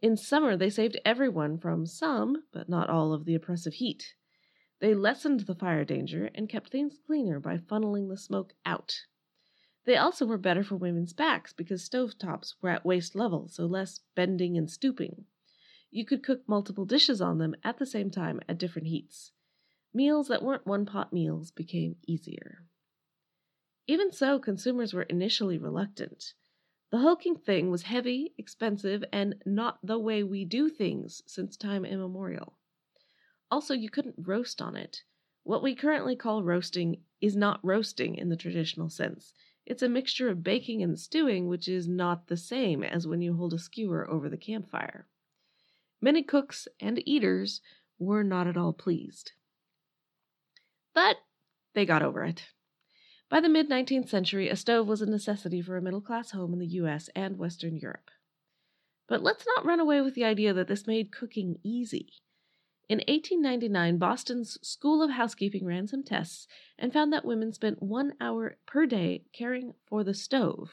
In 0.02 0.16
summer 0.16 0.57
they 0.57 0.69
saved 0.69 0.99
everyone 1.05 1.59
from 1.59 1.87
some, 1.87 2.43
but 2.52 2.69
not 2.69 2.90
all, 2.90 3.12
of 3.12 3.25
the 3.25 3.37
oppressive 3.37 3.75
heat. 3.75 4.16
They 4.81 4.93
lessened 4.93 5.43
the 5.47 5.55
fire 5.55 5.85
danger 5.85 6.28
and 6.35 6.49
kept 6.49 6.71
things 6.71 6.99
cleaner 7.07 7.38
by 7.38 7.57
funneling 7.57 8.09
the 8.09 8.16
smoke 8.16 8.55
out. 8.64 9.02
They 9.85 9.97
also 9.97 10.26
were 10.26 10.38
better 10.38 10.64
for 10.64 10.75
women's 10.75 11.12
backs 11.12 11.52
because 11.52 11.85
stove 11.85 12.19
tops 12.19 12.57
were 12.61 12.71
at 12.71 12.85
waist 12.85 13.14
level, 13.14 13.47
so 13.47 13.64
less 13.64 14.00
bending 14.16 14.59
and 14.59 14.69
stooping. 14.69 15.26
You 15.90 16.05
could 16.05 16.23
cook 16.23 16.49
multiple 16.49 16.85
dishes 16.85 17.21
on 17.21 17.38
them 17.38 17.55
at 17.64 17.78
the 17.78 17.87
same 17.87 18.11
time 18.11 18.40
at 18.49 18.59
different 18.59 18.88
heats. 18.88 19.33
Meals 19.95 20.28
that 20.28 20.43
weren't 20.43 20.66
one 20.66 20.85
pot 20.85 21.12
meals 21.12 21.50
became 21.50 21.97
easier. 22.07 22.64
Even 23.87 24.12
so, 24.12 24.38
consumers 24.38 24.93
were 24.93 25.05
initially 25.05 25.59
reluctant. 25.59 26.35
The 26.90 26.99
hulking 26.99 27.37
thing 27.37 27.71
was 27.71 27.83
heavy, 27.83 28.35
expensive, 28.37 29.05
and 29.12 29.37
not 29.47 29.78
the 29.83 29.99
way 29.99 30.23
we 30.23 30.45
do 30.45 30.69
things 30.69 31.23
since 31.26 31.57
time 31.57 31.85
immemorial. 31.85 32.59
Also, 33.50 33.75
you 33.75 33.88
couldn't 33.88 34.16
roast 34.19 34.61
on 34.61 34.76
it. 34.76 35.02
What 35.45 35.62
we 35.62 35.75
currently 35.75 36.16
call 36.16 36.43
roasting 36.43 37.02
is 37.21 37.37
not 37.37 37.64
roasting 37.64 38.16
in 38.16 38.28
the 38.28 38.37
traditional 38.37 38.88
sense. 38.88 39.33
It's 39.64 39.83
a 39.83 39.88
mixture 39.88 40.28
of 40.28 40.43
baking 40.43 40.83
and 40.83 40.99
stewing, 40.99 41.49
which 41.49 41.69
is 41.69 41.88
not 41.88 42.26
the 42.26 42.37
same 42.37 42.83
as 42.83 43.07
when 43.07 43.23
you 43.23 43.35
hold 43.35 43.55
a 43.55 43.59
skewer 43.59 44.09
over 44.11 44.28
the 44.28 44.37
campfire. 44.37 45.07
Many 46.00 46.23
cooks 46.23 46.69
and 46.81 47.03
eaters 47.07 47.61
were 47.99 48.23
not 48.23 48.47
at 48.47 48.57
all 48.57 48.73
pleased. 48.73 49.33
But 50.95 51.17
they 51.75 51.87
got 51.87 52.03
over 52.03 52.25
it. 52.25 52.45
By 53.29 53.41
the 53.41 53.49
mid 53.49 53.69
19th 53.69 54.09
century, 54.09 54.49
a 54.49 54.57
stove 54.57 54.87
was 54.87 55.03
a 55.03 55.07
necessity 55.07 55.61
for 55.61 55.76
a 55.76 55.83
middle 55.83 56.00
class 56.00 56.31
home 56.31 56.53
in 56.53 56.59
the 56.59 56.67
US 56.67 57.09
and 57.15 57.38
Western 57.38 57.76
Europe. 57.76 58.11
But 59.09 59.23
let's 59.23 59.47
not 59.57 59.65
run 59.65 59.81
away 59.81 60.00
with 60.00 60.15
the 60.15 60.25
idea 60.25 60.53
that 60.53 60.69
this 60.69 60.87
made 60.87 61.12
cooking 61.12 61.59
easy. 61.62 62.12
In 62.88 62.99
1899, 62.99 63.99
Boston's 63.99 64.59
School 64.62 65.03
of 65.03 65.11
Housekeeping 65.11 65.65
ran 65.65 65.88
some 65.88 66.05
tests 66.05 66.47
and 66.79 66.93
found 66.93 67.12
that 67.12 67.25
women 67.25 67.53
spent 67.53 67.83
one 67.83 68.15
hour 68.21 68.59
per 68.65 68.87
day 68.87 69.25
caring 69.33 69.75
for 69.87 70.05
the 70.05 70.15
stove. 70.15 70.71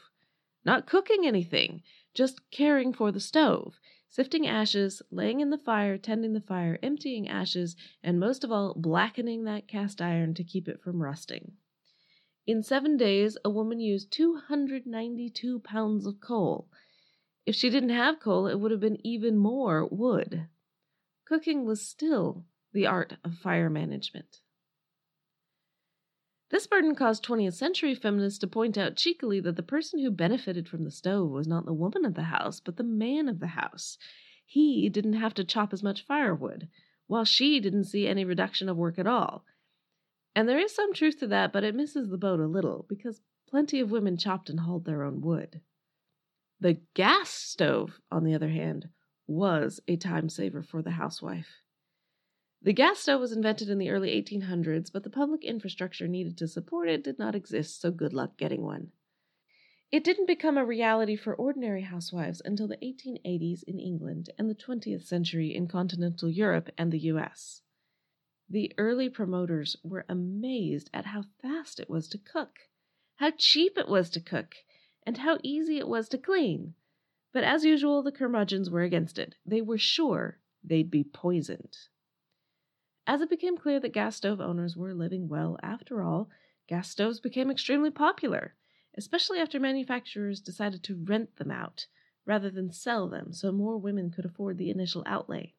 Not 0.64 0.86
cooking 0.86 1.26
anything, 1.26 1.82
just 2.14 2.50
caring 2.50 2.92
for 2.92 3.10
the 3.10 3.20
stove, 3.20 3.80
sifting 4.08 4.46
ashes, 4.46 5.02
laying 5.10 5.40
in 5.40 5.50
the 5.50 5.58
fire, 5.58 5.98
tending 5.98 6.32
the 6.32 6.40
fire, 6.40 6.78
emptying 6.82 7.28
ashes, 7.28 7.76
and 8.02 8.20
most 8.20 8.44
of 8.44 8.52
all, 8.52 8.74
blackening 8.74 9.44
that 9.44 9.68
cast 9.68 10.00
iron 10.00 10.34
to 10.34 10.44
keep 10.44 10.68
it 10.68 10.80
from 10.80 11.02
rusting. 11.02 11.52
In 12.46 12.62
seven 12.62 12.96
days, 12.96 13.38
a 13.44 13.50
woman 13.50 13.80
used 13.80 14.12
292 14.12 15.60
pounds 15.60 16.06
of 16.06 16.20
coal. 16.20 16.68
If 17.46 17.54
she 17.54 17.70
didn't 17.70 17.90
have 17.90 18.20
coal, 18.20 18.46
it 18.46 18.60
would 18.60 18.70
have 18.70 18.80
been 18.80 19.04
even 19.06 19.36
more 19.36 19.86
wood 19.86 20.48
cooking 21.24 21.64
was 21.64 21.86
still 21.86 22.44
the 22.72 22.86
art 22.86 23.16
of 23.24 23.34
fire 23.38 23.70
management. 23.70 24.40
This 26.54 26.68
burden 26.68 26.94
caused 26.94 27.24
20th 27.24 27.54
century 27.54 27.96
feminists 27.96 28.38
to 28.38 28.46
point 28.46 28.78
out 28.78 28.94
cheekily 28.94 29.40
that 29.40 29.56
the 29.56 29.62
person 29.64 29.98
who 29.98 30.12
benefited 30.12 30.68
from 30.68 30.84
the 30.84 30.90
stove 30.92 31.30
was 31.30 31.48
not 31.48 31.66
the 31.66 31.74
woman 31.74 32.04
of 32.04 32.14
the 32.14 32.22
house, 32.22 32.60
but 32.60 32.76
the 32.76 32.84
man 32.84 33.28
of 33.28 33.40
the 33.40 33.48
house. 33.48 33.98
he 34.46 34.88
didn't 34.88 35.14
have 35.14 35.34
to 35.34 35.42
chop 35.42 35.72
as 35.72 35.82
much 35.82 36.06
firewood, 36.06 36.68
while 37.08 37.24
she 37.24 37.58
didn't 37.58 37.86
see 37.86 38.06
any 38.06 38.24
reduction 38.24 38.68
of 38.68 38.76
work 38.76 39.00
at 39.00 39.06
all. 39.08 39.44
And 40.36 40.48
there 40.48 40.60
is 40.60 40.72
some 40.72 40.94
truth 40.94 41.18
to 41.18 41.26
that, 41.26 41.52
but 41.52 41.64
it 41.64 41.74
misses 41.74 42.08
the 42.08 42.16
boat 42.16 42.38
a 42.38 42.46
little, 42.46 42.86
because 42.88 43.20
plenty 43.48 43.80
of 43.80 43.90
women 43.90 44.16
chopped 44.16 44.48
and 44.48 44.60
hauled 44.60 44.84
their 44.84 45.02
own 45.02 45.22
wood. 45.22 45.60
The 46.60 46.74
gas 46.94 47.30
stove, 47.30 47.98
on 48.12 48.22
the 48.22 48.34
other 48.34 48.50
hand, 48.50 48.90
was 49.26 49.80
a 49.88 49.96
time 49.96 50.28
saver 50.28 50.62
for 50.62 50.82
the 50.82 50.92
housewife. 50.92 51.63
The 52.64 52.72
gas 52.72 53.00
stove 53.00 53.20
was 53.20 53.32
invented 53.32 53.68
in 53.68 53.76
the 53.76 53.90
early 53.90 54.08
1800s, 54.22 54.90
but 54.90 55.02
the 55.02 55.10
public 55.10 55.44
infrastructure 55.44 56.08
needed 56.08 56.38
to 56.38 56.48
support 56.48 56.88
it 56.88 57.04
did 57.04 57.18
not 57.18 57.34
exist, 57.34 57.78
so 57.78 57.90
good 57.90 58.14
luck 58.14 58.38
getting 58.38 58.62
one. 58.62 58.90
It 59.92 60.02
didn't 60.02 60.24
become 60.24 60.56
a 60.56 60.64
reality 60.64 61.14
for 61.14 61.34
ordinary 61.34 61.82
housewives 61.82 62.40
until 62.42 62.66
the 62.66 62.78
1880s 62.78 63.64
in 63.64 63.78
England 63.78 64.30
and 64.38 64.48
the 64.48 64.54
20th 64.54 65.02
century 65.02 65.54
in 65.54 65.68
continental 65.68 66.30
Europe 66.30 66.70
and 66.78 66.90
the 66.90 67.00
US. 67.00 67.60
The 68.48 68.72
early 68.78 69.10
promoters 69.10 69.76
were 69.84 70.06
amazed 70.08 70.88
at 70.94 71.04
how 71.04 71.24
fast 71.42 71.78
it 71.78 71.90
was 71.90 72.08
to 72.08 72.18
cook, 72.18 72.60
how 73.16 73.32
cheap 73.36 73.76
it 73.76 73.88
was 73.88 74.08
to 74.08 74.20
cook, 74.22 74.54
and 75.06 75.18
how 75.18 75.38
easy 75.42 75.76
it 75.76 75.86
was 75.86 76.08
to 76.08 76.16
clean. 76.16 76.76
But 77.30 77.44
as 77.44 77.66
usual, 77.66 78.02
the 78.02 78.10
curmudgeons 78.10 78.70
were 78.70 78.84
against 78.84 79.18
it. 79.18 79.34
They 79.44 79.60
were 79.60 79.76
sure 79.76 80.40
they'd 80.64 80.90
be 80.90 81.04
poisoned. 81.04 81.76
As 83.06 83.20
it 83.20 83.30
became 83.30 83.56
clear 83.58 83.80
that 83.80 83.92
gas 83.92 84.16
stove 84.16 84.40
owners 84.40 84.76
were 84.76 84.94
living 84.94 85.28
well 85.28 85.58
after 85.62 86.02
all, 86.02 86.30
gas 86.66 86.88
stoves 86.88 87.20
became 87.20 87.50
extremely 87.50 87.90
popular 87.90 88.54
especially 88.96 89.40
after 89.40 89.58
manufacturers 89.58 90.40
decided 90.40 90.82
to 90.82 90.94
rent 90.94 91.36
them 91.36 91.50
out 91.50 91.86
rather 92.24 92.50
than 92.50 92.70
sell 92.70 93.08
them 93.08 93.32
so 93.32 93.50
more 93.50 93.76
women 93.76 94.10
could 94.10 94.24
afford 94.24 94.56
the 94.56 94.70
initial 94.70 95.02
outlay. 95.06 95.52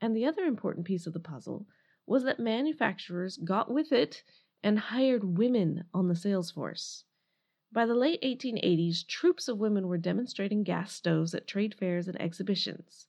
And 0.00 0.16
the 0.16 0.26
other 0.26 0.44
important 0.44 0.86
piece 0.86 1.06
of 1.06 1.12
the 1.12 1.20
puzzle 1.20 1.66
was 2.06 2.24
that 2.24 2.40
manufacturers 2.40 3.36
got 3.36 3.70
with 3.70 3.92
it 3.92 4.22
and 4.62 4.78
hired 4.78 5.38
women 5.38 5.84
on 5.92 6.08
the 6.08 6.16
sales 6.16 6.50
force. 6.50 7.04
By 7.70 7.86
the 7.86 7.94
late 7.94 8.22
1880s, 8.22 9.06
troops 9.06 9.48
of 9.48 9.58
women 9.58 9.88
were 9.88 9.98
demonstrating 9.98 10.62
gas 10.62 10.92
stoves 10.92 11.34
at 11.34 11.46
trade 11.46 11.74
fairs 11.74 12.08
and 12.08 12.20
exhibitions. 12.20 13.08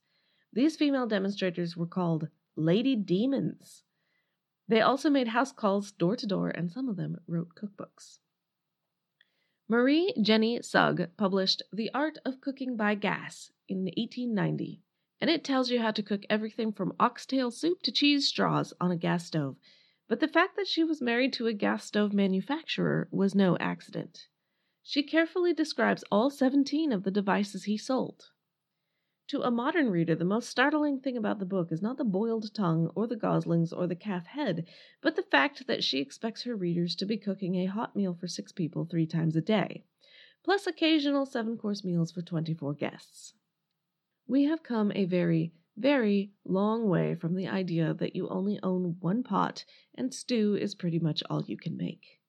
These 0.51 0.75
female 0.75 1.07
demonstrators 1.07 1.77
were 1.77 1.85
called 1.85 2.29
Lady 2.55 2.95
Demons. 2.95 3.83
They 4.67 4.81
also 4.81 5.09
made 5.09 5.29
house 5.29 5.51
calls 5.51 5.91
door 5.91 6.15
to 6.15 6.25
door, 6.25 6.49
and 6.49 6.71
some 6.71 6.89
of 6.89 6.95
them 6.95 7.17
wrote 7.27 7.55
cookbooks. 7.55 8.19
Marie 9.67 10.13
Jenny 10.21 10.61
Sugg 10.61 11.09
published 11.17 11.63
The 11.73 11.91
Art 11.93 12.17
of 12.23 12.39
Cooking 12.39 12.75
by 12.77 12.95
Gas 12.95 13.51
in 13.67 13.85
1890, 13.85 14.81
and 15.19 15.29
it 15.29 15.43
tells 15.43 15.69
you 15.69 15.81
how 15.81 15.91
to 15.91 16.03
cook 16.03 16.23
everything 16.29 16.71
from 16.71 16.95
oxtail 16.99 17.51
soup 17.51 17.81
to 17.81 17.91
cheese 17.91 18.27
straws 18.27 18.73
on 18.79 18.91
a 18.91 18.95
gas 18.95 19.25
stove. 19.25 19.57
But 20.07 20.19
the 20.19 20.27
fact 20.27 20.55
that 20.55 20.67
she 20.67 20.83
was 20.83 21.01
married 21.01 21.33
to 21.33 21.47
a 21.47 21.53
gas 21.53 21.85
stove 21.85 22.13
manufacturer 22.13 23.07
was 23.11 23.33
no 23.33 23.57
accident. 23.57 24.27
She 24.83 25.01
carefully 25.01 25.53
describes 25.53 26.03
all 26.11 26.29
17 26.29 26.91
of 26.91 27.03
the 27.03 27.11
devices 27.11 27.63
he 27.63 27.77
sold. 27.77 28.29
To 29.29 29.41
a 29.41 29.49
modern 29.49 29.89
reader, 29.89 30.13
the 30.13 30.23
most 30.23 30.47
startling 30.49 30.99
thing 30.99 31.17
about 31.17 31.39
the 31.39 31.47
book 31.47 31.71
is 31.71 31.81
not 31.81 31.97
the 31.97 32.03
boiled 32.03 32.53
tongue 32.53 32.91
or 32.93 33.07
the 33.07 33.15
goslings 33.15 33.73
or 33.73 33.87
the 33.87 33.95
calf 33.95 34.27
head, 34.27 34.67
but 35.01 35.15
the 35.15 35.23
fact 35.23 35.65
that 35.65 35.83
she 35.83 35.99
expects 35.99 36.43
her 36.43 36.55
readers 36.55 36.95
to 36.97 37.07
be 37.07 37.17
cooking 37.17 37.55
a 37.55 37.65
hot 37.65 37.95
meal 37.95 38.13
for 38.13 38.27
six 38.27 38.51
people 38.51 38.85
three 38.85 39.07
times 39.07 39.35
a 39.35 39.41
day, 39.41 39.83
plus 40.43 40.67
occasional 40.67 41.25
seven 41.25 41.57
course 41.57 41.83
meals 41.83 42.11
for 42.11 42.21
24 42.21 42.75
guests. 42.75 43.33
We 44.27 44.43
have 44.43 44.61
come 44.61 44.91
a 44.93 45.05
very, 45.05 45.53
very 45.75 46.31
long 46.43 46.87
way 46.87 47.15
from 47.15 47.33
the 47.33 47.47
idea 47.47 47.95
that 47.95 48.15
you 48.15 48.27
only 48.29 48.59
own 48.61 48.97
one 48.99 49.23
pot 49.23 49.65
and 49.95 50.13
stew 50.13 50.55
is 50.55 50.75
pretty 50.75 50.99
much 50.99 51.23
all 51.31 51.43
you 51.43 51.57
can 51.57 51.75
make. 51.75 52.21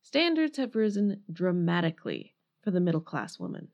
Standards 0.00 0.56
have 0.56 0.74
risen 0.74 1.22
dramatically 1.30 2.34
for 2.62 2.70
the 2.70 2.80
middle 2.80 3.02
class 3.02 3.38
woman. 3.38 3.68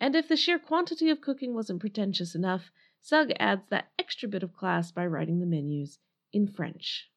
And 0.00 0.16
if 0.16 0.28
the 0.28 0.36
sheer 0.36 0.58
quantity 0.58 1.10
of 1.10 1.20
cooking 1.20 1.54
wasn't 1.54 1.80
pretentious 1.80 2.34
enough, 2.34 2.70
Sugg 3.02 3.32
adds 3.38 3.68
that 3.68 3.92
extra 3.98 4.28
bit 4.28 4.42
of 4.42 4.54
class 4.54 4.90
by 4.90 5.06
writing 5.06 5.40
the 5.40 5.46
menus 5.46 5.98
in 6.32 6.48
French. 6.48 7.10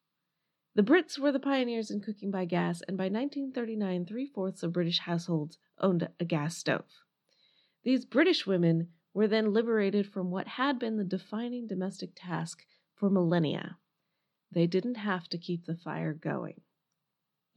The 0.74 0.82
Brits 0.82 1.18
were 1.18 1.32
the 1.32 1.40
pioneers 1.40 1.90
in 1.90 2.00
cooking 2.00 2.30
by 2.30 2.44
gas, 2.44 2.82
and 2.82 2.98
by 2.98 3.04
1939, 3.04 4.04
three 4.04 4.26
fourths 4.26 4.62
of 4.62 4.72
British 4.72 4.98
households 4.98 5.56
owned 5.78 6.08
a 6.20 6.24
gas 6.24 6.58
stove. 6.58 7.04
These 7.84 8.04
British 8.04 8.46
women 8.46 8.90
were 9.14 9.28
then 9.28 9.52
liberated 9.52 10.06
from 10.06 10.30
what 10.30 10.48
had 10.48 10.78
been 10.78 10.96
the 10.96 11.04
defining 11.04 11.66
domestic 11.66 12.10
task 12.14 12.66
for 12.94 13.08
millennia. 13.08 13.78
They 14.50 14.66
didn't 14.66 14.96
have 14.96 15.28
to 15.28 15.38
keep 15.38 15.64
the 15.64 15.76
fire 15.76 16.12
going. 16.12 16.60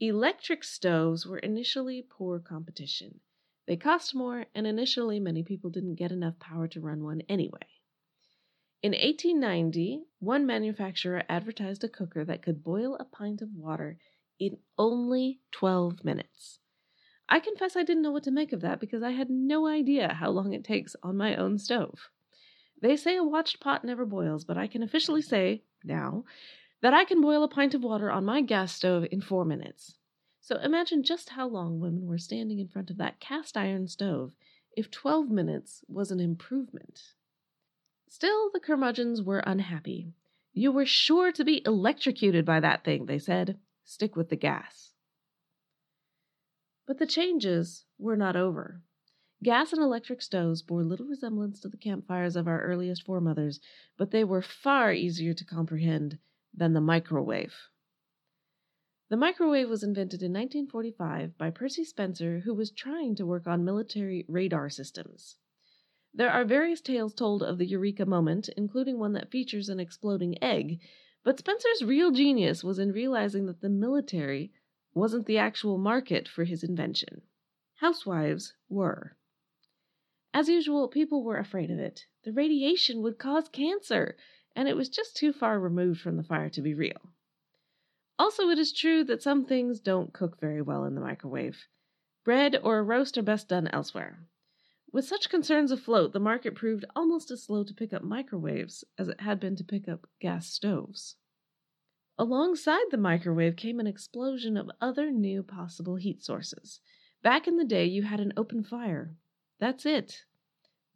Electric 0.00 0.62
stoves 0.64 1.26
were 1.26 1.38
initially 1.38 2.06
poor 2.08 2.38
competition. 2.38 3.20
They 3.68 3.76
cost 3.76 4.14
more, 4.14 4.46
and 4.54 4.66
initially 4.66 5.20
many 5.20 5.42
people 5.42 5.68
didn't 5.68 5.96
get 5.96 6.10
enough 6.10 6.38
power 6.38 6.68
to 6.68 6.80
run 6.80 7.04
one 7.04 7.20
anyway. 7.28 7.68
In 8.82 8.92
1890, 8.92 10.04
one 10.20 10.46
manufacturer 10.46 11.22
advertised 11.28 11.84
a 11.84 11.88
cooker 11.90 12.24
that 12.24 12.40
could 12.40 12.64
boil 12.64 12.96
a 12.96 13.04
pint 13.04 13.42
of 13.42 13.54
water 13.54 13.98
in 14.38 14.56
only 14.78 15.40
12 15.52 16.02
minutes. 16.02 16.60
I 17.28 17.40
confess 17.40 17.76
I 17.76 17.82
didn't 17.82 18.02
know 18.02 18.10
what 18.10 18.22
to 18.22 18.30
make 18.30 18.54
of 18.54 18.62
that 18.62 18.80
because 18.80 19.02
I 19.02 19.10
had 19.10 19.28
no 19.28 19.66
idea 19.66 20.14
how 20.14 20.30
long 20.30 20.54
it 20.54 20.64
takes 20.64 20.96
on 21.02 21.18
my 21.18 21.36
own 21.36 21.58
stove. 21.58 22.08
They 22.80 22.96
say 22.96 23.18
a 23.18 23.22
watched 23.22 23.60
pot 23.60 23.84
never 23.84 24.06
boils, 24.06 24.46
but 24.46 24.56
I 24.56 24.66
can 24.66 24.82
officially 24.82 25.20
say, 25.20 25.64
now, 25.84 26.24
that 26.80 26.94
I 26.94 27.04
can 27.04 27.20
boil 27.20 27.44
a 27.44 27.48
pint 27.48 27.74
of 27.74 27.82
water 27.82 28.10
on 28.10 28.24
my 28.24 28.40
gas 28.40 28.72
stove 28.72 29.04
in 29.12 29.20
four 29.20 29.44
minutes. 29.44 29.97
So 30.40 30.56
imagine 30.58 31.02
just 31.02 31.30
how 31.30 31.48
long 31.48 31.80
women 31.80 32.06
were 32.06 32.18
standing 32.18 32.58
in 32.58 32.68
front 32.68 32.90
of 32.90 32.96
that 32.98 33.20
cast 33.20 33.56
iron 33.56 33.88
stove 33.88 34.32
if 34.76 34.90
12 34.90 35.30
minutes 35.30 35.84
was 35.88 36.10
an 36.10 36.20
improvement. 36.20 37.14
Still, 38.08 38.50
the 38.52 38.60
curmudgeons 38.60 39.22
were 39.22 39.40
unhappy. 39.40 40.12
You 40.52 40.72
were 40.72 40.86
sure 40.86 41.30
to 41.32 41.44
be 41.44 41.62
electrocuted 41.66 42.44
by 42.44 42.60
that 42.60 42.84
thing, 42.84 43.06
they 43.06 43.18
said. 43.18 43.58
Stick 43.84 44.16
with 44.16 44.28
the 44.28 44.36
gas. 44.36 44.92
But 46.86 46.98
the 46.98 47.06
changes 47.06 47.84
were 47.98 48.16
not 48.16 48.34
over. 48.34 48.82
Gas 49.42 49.72
and 49.72 49.82
electric 49.82 50.22
stoves 50.22 50.62
bore 50.62 50.82
little 50.82 51.06
resemblance 51.06 51.60
to 51.60 51.68
the 51.68 51.76
campfires 51.76 52.34
of 52.34 52.48
our 52.48 52.62
earliest 52.62 53.04
foremothers, 53.04 53.60
but 53.96 54.10
they 54.10 54.24
were 54.24 54.42
far 54.42 54.92
easier 54.92 55.34
to 55.34 55.44
comprehend 55.44 56.18
than 56.54 56.72
the 56.72 56.80
microwave. 56.80 57.54
The 59.10 59.16
microwave 59.16 59.70
was 59.70 59.82
invented 59.82 60.22
in 60.22 60.34
1945 60.34 61.38
by 61.38 61.50
Percy 61.50 61.82
Spencer, 61.82 62.40
who 62.40 62.52
was 62.52 62.70
trying 62.70 63.14
to 63.14 63.24
work 63.24 63.46
on 63.46 63.64
military 63.64 64.26
radar 64.28 64.68
systems. 64.68 65.38
There 66.12 66.28
are 66.28 66.44
various 66.44 66.82
tales 66.82 67.14
told 67.14 67.42
of 67.42 67.56
the 67.56 67.64
Eureka 67.64 68.04
moment, 68.04 68.50
including 68.50 68.98
one 68.98 69.14
that 69.14 69.30
features 69.30 69.70
an 69.70 69.80
exploding 69.80 70.36
egg, 70.44 70.82
but 71.24 71.38
Spencer's 71.38 71.82
real 71.82 72.10
genius 72.10 72.62
was 72.62 72.78
in 72.78 72.92
realizing 72.92 73.46
that 73.46 73.62
the 73.62 73.70
military 73.70 74.52
wasn't 74.92 75.24
the 75.24 75.38
actual 75.38 75.78
market 75.78 76.28
for 76.28 76.44
his 76.44 76.62
invention. 76.62 77.22
Housewives 77.76 78.52
were. 78.68 79.16
As 80.34 80.50
usual, 80.50 80.86
people 80.86 81.22
were 81.22 81.38
afraid 81.38 81.70
of 81.70 81.78
it. 81.78 82.04
The 82.24 82.32
radiation 82.32 83.00
would 83.00 83.18
cause 83.18 83.48
cancer, 83.48 84.18
and 84.54 84.68
it 84.68 84.76
was 84.76 84.90
just 84.90 85.16
too 85.16 85.32
far 85.32 85.58
removed 85.58 86.02
from 86.02 86.18
the 86.18 86.22
fire 86.22 86.50
to 86.50 86.60
be 86.60 86.74
real. 86.74 87.14
Also, 88.18 88.48
it 88.48 88.58
is 88.58 88.72
true 88.72 89.04
that 89.04 89.22
some 89.22 89.44
things 89.44 89.78
don't 89.78 90.12
cook 90.12 90.40
very 90.40 90.60
well 90.60 90.84
in 90.84 90.94
the 90.94 91.00
microwave. 91.00 91.66
Bread 92.24 92.56
or 92.62 92.78
a 92.78 92.82
roast 92.82 93.16
are 93.16 93.22
best 93.22 93.48
done 93.48 93.68
elsewhere. 93.68 94.26
With 94.90 95.04
such 95.04 95.28
concerns 95.28 95.70
afloat, 95.70 96.12
the 96.12 96.20
market 96.20 96.54
proved 96.54 96.84
almost 96.96 97.30
as 97.30 97.44
slow 97.44 97.62
to 97.62 97.74
pick 97.74 97.92
up 97.92 98.02
microwaves 98.02 98.84
as 98.96 99.08
it 99.08 99.20
had 99.20 99.38
been 99.38 99.54
to 99.56 99.64
pick 99.64 99.86
up 99.86 100.08
gas 100.20 100.48
stoves. 100.48 101.16
Alongside 102.18 102.86
the 102.90 102.96
microwave 102.96 103.54
came 103.54 103.78
an 103.78 103.86
explosion 103.86 104.56
of 104.56 104.70
other 104.80 105.12
new 105.12 105.42
possible 105.42 105.96
heat 105.96 106.24
sources. 106.24 106.80
Back 107.22 107.46
in 107.46 107.56
the 107.56 107.64
day, 107.64 107.84
you 107.84 108.02
had 108.02 108.18
an 108.18 108.32
open 108.36 108.64
fire. 108.64 109.14
That's 109.60 109.86
it. 109.86 110.24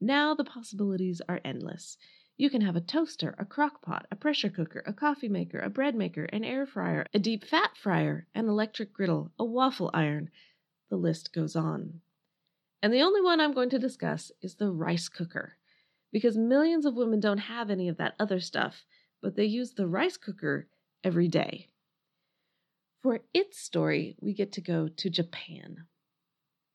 Now 0.00 0.34
the 0.34 0.44
possibilities 0.44 1.22
are 1.28 1.40
endless. 1.44 1.96
You 2.42 2.50
can 2.50 2.62
have 2.62 2.74
a 2.74 2.80
toaster, 2.80 3.36
a 3.38 3.44
crock 3.44 3.82
pot, 3.82 4.08
a 4.10 4.16
pressure 4.16 4.50
cooker, 4.50 4.82
a 4.84 4.92
coffee 4.92 5.28
maker, 5.28 5.60
a 5.60 5.70
bread 5.70 5.94
maker, 5.94 6.24
an 6.24 6.42
air 6.42 6.66
fryer, 6.66 7.06
a 7.14 7.20
deep 7.20 7.44
fat 7.44 7.76
fryer, 7.76 8.26
an 8.34 8.48
electric 8.48 8.92
griddle, 8.92 9.30
a 9.38 9.44
waffle 9.44 9.92
iron. 9.94 10.28
The 10.90 10.96
list 10.96 11.32
goes 11.32 11.54
on. 11.54 12.00
And 12.82 12.92
the 12.92 13.00
only 13.00 13.22
one 13.22 13.40
I'm 13.40 13.54
going 13.54 13.70
to 13.70 13.78
discuss 13.78 14.32
is 14.40 14.56
the 14.56 14.72
rice 14.72 15.08
cooker. 15.08 15.56
Because 16.10 16.36
millions 16.36 16.84
of 16.84 16.96
women 16.96 17.20
don't 17.20 17.38
have 17.38 17.70
any 17.70 17.88
of 17.88 17.98
that 17.98 18.16
other 18.18 18.40
stuff, 18.40 18.86
but 19.22 19.36
they 19.36 19.44
use 19.44 19.74
the 19.74 19.86
rice 19.86 20.16
cooker 20.16 20.66
every 21.04 21.28
day. 21.28 21.68
For 23.04 23.20
its 23.32 23.60
story, 23.60 24.16
we 24.20 24.34
get 24.34 24.50
to 24.54 24.60
go 24.60 24.88
to 24.88 25.08
Japan. 25.08 25.84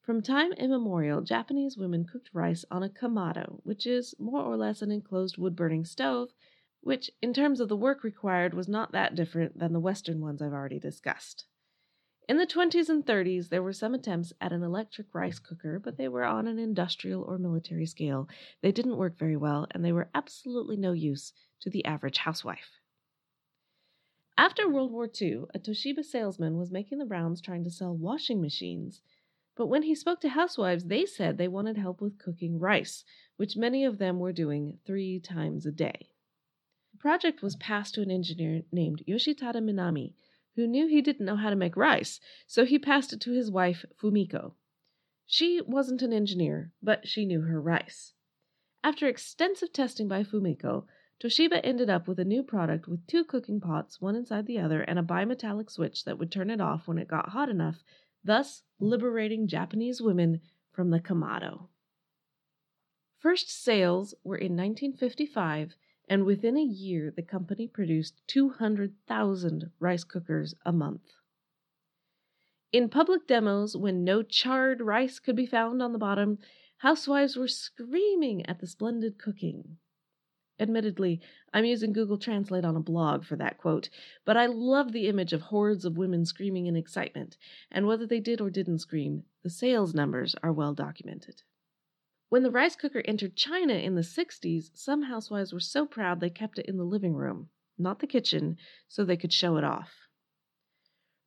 From 0.07 0.21
time 0.21 0.53
immemorial, 0.53 1.21
Japanese 1.21 1.75
women 1.75 2.05
cooked 2.05 2.29
rice 2.31 2.63
on 2.71 2.81
a 2.81 2.87
kamado, 2.87 3.59
which 3.63 3.85
is 3.85 4.15
more 4.17 4.41
or 4.41 4.55
less 4.55 4.81
an 4.81 4.89
enclosed 4.89 5.37
wood 5.37 5.53
burning 5.53 5.83
stove, 5.83 6.33
which, 6.79 7.11
in 7.21 7.33
terms 7.33 7.59
of 7.59 7.67
the 7.67 7.75
work 7.75 8.05
required, 8.05 8.53
was 8.53 8.69
not 8.69 8.93
that 8.93 9.15
different 9.15 9.59
than 9.59 9.73
the 9.73 9.81
Western 9.81 10.21
ones 10.21 10.41
I've 10.41 10.53
already 10.53 10.79
discussed. 10.79 11.43
In 12.25 12.37
the 12.37 12.47
20s 12.47 12.87
and 12.87 13.05
30s, 13.05 13.49
there 13.49 13.61
were 13.61 13.73
some 13.73 13.93
attempts 13.93 14.31
at 14.39 14.53
an 14.53 14.63
electric 14.63 15.13
rice 15.13 15.39
cooker, 15.39 15.77
but 15.77 15.97
they 15.97 16.07
were 16.07 16.23
on 16.23 16.47
an 16.47 16.57
industrial 16.57 17.23
or 17.23 17.37
military 17.37 17.85
scale. 17.85 18.29
They 18.61 18.71
didn't 18.71 18.95
work 18.95 19.17
very 19.17 19.35
well, 19.35 19.67
and 19.71 19.83
they 19.83 19.91
were 19.91 20.09
absolutely 20.15 20.77
no 20.77 20.93
use 20.93 21.33
to 21.59 21.69
the 21.69 21.83
average 21.83 22.19
housewife. 22.19 22.79
After 24.37 24.69
World 24.69 24.93
War 24.93 25.09
II, 25.21 25.47
a 25.53 25.59
Toshiba 25.59 26.05
salesman 26.05 26.57
was 26.57 26.71
making 26.71 26.99
the 26.99 27.05
rounds 27.05 27.41
trying 27.41 27.65
to 27.65 27.71
sell 27.71 27.93
washing 27.93 28.39
machines 28.39 29.01
but 29.57 29.65
when 29.65 29.81
he 29.81 29.95
spoke 29.95 30.21
to 30.21 30.29
housewives, 30.29 30.85
they 30.85 31.03
said 31.03 31.37
they 31.37 31.47
wanted 31.47 31.77
help 31.77 31.99
with 31.99 32.19
cooking 32.19 32.59
rice, 32.59 33.03
which 33.37 33.57
many 33.57 33.83
of 33.83 33.97
them 33.97 34.19
were 34.19 34.31
doing 34.31 34.77
three 34.85 35.19
times 35.19 35.65
a 35.65 35.71
day. 35.71 36.11
The 36.93 36.99
project 36.99 37.41
was 37.41 37.55
passed 37.55 37.95
to 37.95 38.03
an 38.03 38.11
engineer 38.11 38.61
named 38.71 39.01
Yoshitada 39.07 39.55
Minami, 39.55 40.13
who 40.55 40.67
knew 40.67 40.87
he 40.87 41.01
didn't 41.01 41.25
know 41.25 41.35
how 41.35 41.49
to 41.49 41.55
make 41.55 41.75
rice, 41.75 42.19
so 42.45 42.65
he 42.65 42.77
passed 42.77 43.13
it 43.13 43.21
to 43.21 43.33
his 43.33 43.49
wife, 43.49 43.83
Fumiko. 43.99 44.53
She 45.25 45.59
wasn't 45.61 46.03
an 46.03 46.13
engineer, 46.13 46.71
but 46.81 47.07
she 47.07 47.25
knew 47.25 47.41
her 47.41 47.59
rice. 47.59 48.13
After 48.83 49.07
extensive 49.07 49.73
testing 49.73 50.07
by 50.07 50.23
Fumiko, 50.23 50.85
Toshiba 51.19 51.61
ended 51.63 51.89
up 51.89 52.07
with 52.07 52.19
a 52.19 52.25
new 52.25 52.43
product 52.43 52.87
with 52.87 53.07
two 53.07 53.23
cooking 53.23 53.59
pots, 53.59 53.99
one 53.99 54.15
inside 54.15 54.45
the 54.45 54.59
other, 54.59 54.81
and 54.83 54.99
a 54.99 55.03
bimetallic 55.03 55.71
switch 55.71 56.05
that 56.05 56.19
would 56.19 56.31
turn 56.31 56.51
it 56.51 56.61
off 56.61 56.87
when 56.87 56.99
it 56.99 57.07
got 57.07 57.29
hot 57.29 57.49
enough 57.49 57.83
thus 58.23 58.63
liberating 58.79 59.47
Japanese 59.47 60.01
women 60.01 60.41
from 60.71 60.89
the 60.91 60.99
Kamado. 60.99 61.67
First 63.17 63.49
sales 63.49 64.13
were 64.23 64.37
in 64.37 64.55
1955, 64.55 65.75
and 66.07 66.25
within 66.25 66.55
a 66.55 66.63
year 66.63 67.11
the 67.15 67.23
company 67.23 67.67
produced 67.67 68.21
200,000 68.27 69.71
rice 69.79 70.03
cookers 70.03 70.53
a 70.65 70.71
month. 70.71 71.01
In 72.71 72.89
public 72.89 73.27
demos, 73.27 73.75
when 73.75 74.03
no 74.03 74.21
charred 74.21 74.81
rice 74.81 75.19
could 75.19 75.35
be 75.35 75.45
found 75.45 75.81
on 75.81 75.93
the 75.93 75.97
bottom, 75.99 76.37
housewives 76.77 77.35
were 77.35 77.47
screaming 77.47 78.45
at 78.45 78.59
the 78.59 78.67
splendid 78.67 79.17
cooking. 79.17 79.77
Admittedly, 80.59 81.21
I'm 81.53 81.65
using 81.65 81.93
Google 81.93 82.17
Translate 82.17 82.65
on 82.65 82.75
a 82.75 82.81
blog 82.81 83.23
for 83.23 83.35
that 83.35 83.59
quote, 83.59 83.89
but 84.25 84.35
I 84.35 84.47
love 84.47 84.91
the 84.91 85.07
image 85.07 85.31
of 85.31 85.41
hordes 85.41 85.85
of 85.85 85.97
women 85.97 86.25
screaming 86.25 86.65
in 86.65 86.75
excitement, 86.75 87.37
and 87.71 87.85
whether 87.85 88.07
they 88.07 88.19
did 88.19 88.41
or 88.41 88.49
didn't 88.49 88.79
scream, 88.79 89.23
the 89.43 89.51
sales 89.51 89.93
numbers 89.93 90.35
are 90.41 90.51
well 90.51 90.73
documented. 90.73 91.43
When 92.29 92.41
the 92.41 92.51
rice 92.51 92.75
cooker 92.75 93.03
entered 93.05 93.35
China 93.35 93.75
in 93.75 93.93
the 93.93 94.01
60s, 94.01 94.71
some 94.73 95.03
housewives 95.03 95.53
were 95.53 95.59
so 95.59 95.85
proud 95.85 96.19
they 96.19 96.29
kept 96.31 96.57
it 96.57 96.65
in 96.65 96.77
the 96.77 96.83
living 96.83 97.13
room, 97.13 97.49
not 97.77 97.99
the 97.99 98.07
kitchen, 98.07 98.57
so 98.87 99.05
they 99.05 99.15
could 99.15 99.31
show 99.31 99.57
it 99.57 99.63
off. 99.63 100.06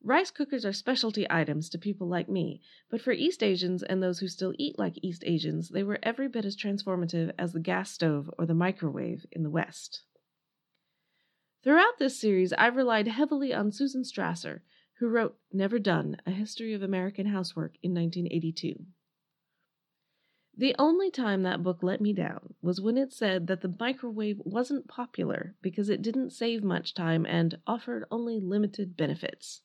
Rice 0.03 0.31
cookers 0.31 0.65
are 0.65 0.73
specialty 0.73 1.27
items 1.29 1.69
to 1.69 1.77
people 1.77 2.07
like 2.07 2.27
me, 2.27 2.59
but 2.89 3.01
for 3.01 3.11
East 3.11 3.43
Asians 3.43 3.83
and 3.83 4.01
those 4.01 4.17
who 4.17 4.27
still 4.27 4.53
eat 4.57 4.79
like 4.79 4.97
East 5.03 5.23
Asians, 5.27 5.69
they 5.69 5.83
were 5.83 5.99
every 6.01 6.27
bit 6.27 6.43
as 6.43 6.57
transformative 6.57 7.31
as 7.37 7.53
the 7.53 7.59
gas 7.59 7.91
stove 7.91 8.27
or 8.39 8.47
the 8.47 8.55
microwave 8.55 9.27
in 9.31 9.43
the 9.43 9.49
West. 9.51 10.01
Throughout 11.63 11.99
this 11.99 12.19
series, 12.19 12.51
I've 12.53 12.75
relied 12.75 13.07
heavily 13.07 13.53
on 13.53 13.71
Susan 13.71 14.01
Strasser, 14.01 14.61
who 14.97 15.07
wrote 15.07 15.37
Never 15.53 15.77
Done 15.77 16.17
A 16.25 16.31
History 16.31 16.73
of 16.73 16.81
American 16.81 17.27
Housework 17.27 17.75
in 17.83 17.93
1982. 17.93 18.83
The 20.57 20.75
only 20.79 21.11
time 21.11 21.43
that 21.43 21.61
book 21.61 21.83
let 21.83 22.01
me 22.01 22.11
down 22.11 22.55
was 22.59 22.81
when 22.81 22.97
it 22.97 23.13
said 23.13 23.45
that 23.47 23.61
the 23.61 23.75
microwave 23.79 24.41
wasn't 24.43 24.87
popular 24.87 25.55
because 25.61 25.89
it 25.89 26.01
didn't 26.01 26.31
save 26.31 26.63
much 26.63 26.95
time 26.95 27.27
and 27.27 27.59
offered 27.67 28.05
only 28.09 28.39
limited 28.39 28.97
benefits. 28.97 29.61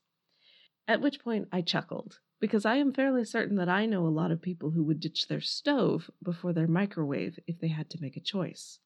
At 0.88 1.00
which 1.00 1.20
point 1.20 1.48
I 1.50 1.62
chuckled, 1.62 2.20
because 2.40 2.64
I 2.64 2.76
am 2.76 2.92
fairly 2.92 3.24
certain 3.24 3.56
that 3.56 3.68
I 3.68 3.86
know 3.86 4.06
a 4.06 4.08
lot 4.08 4.30
of 4.30 4.40
people 4.40 4.70
who 4.70 4.84
would 4.84 5.00
ditch 5.00 5.26
their 5.26 5.40
stove 5.40 6.10
before 6.22 6.52
their 6.52 6.68
microwave 6.68 7.38
if 7.46 7.58
they 7.58 7.68
had 7.68 7.90
to 7.90 8.00
make 8.00 8.16
a 8.16 8.20
choice. 8.20 8.78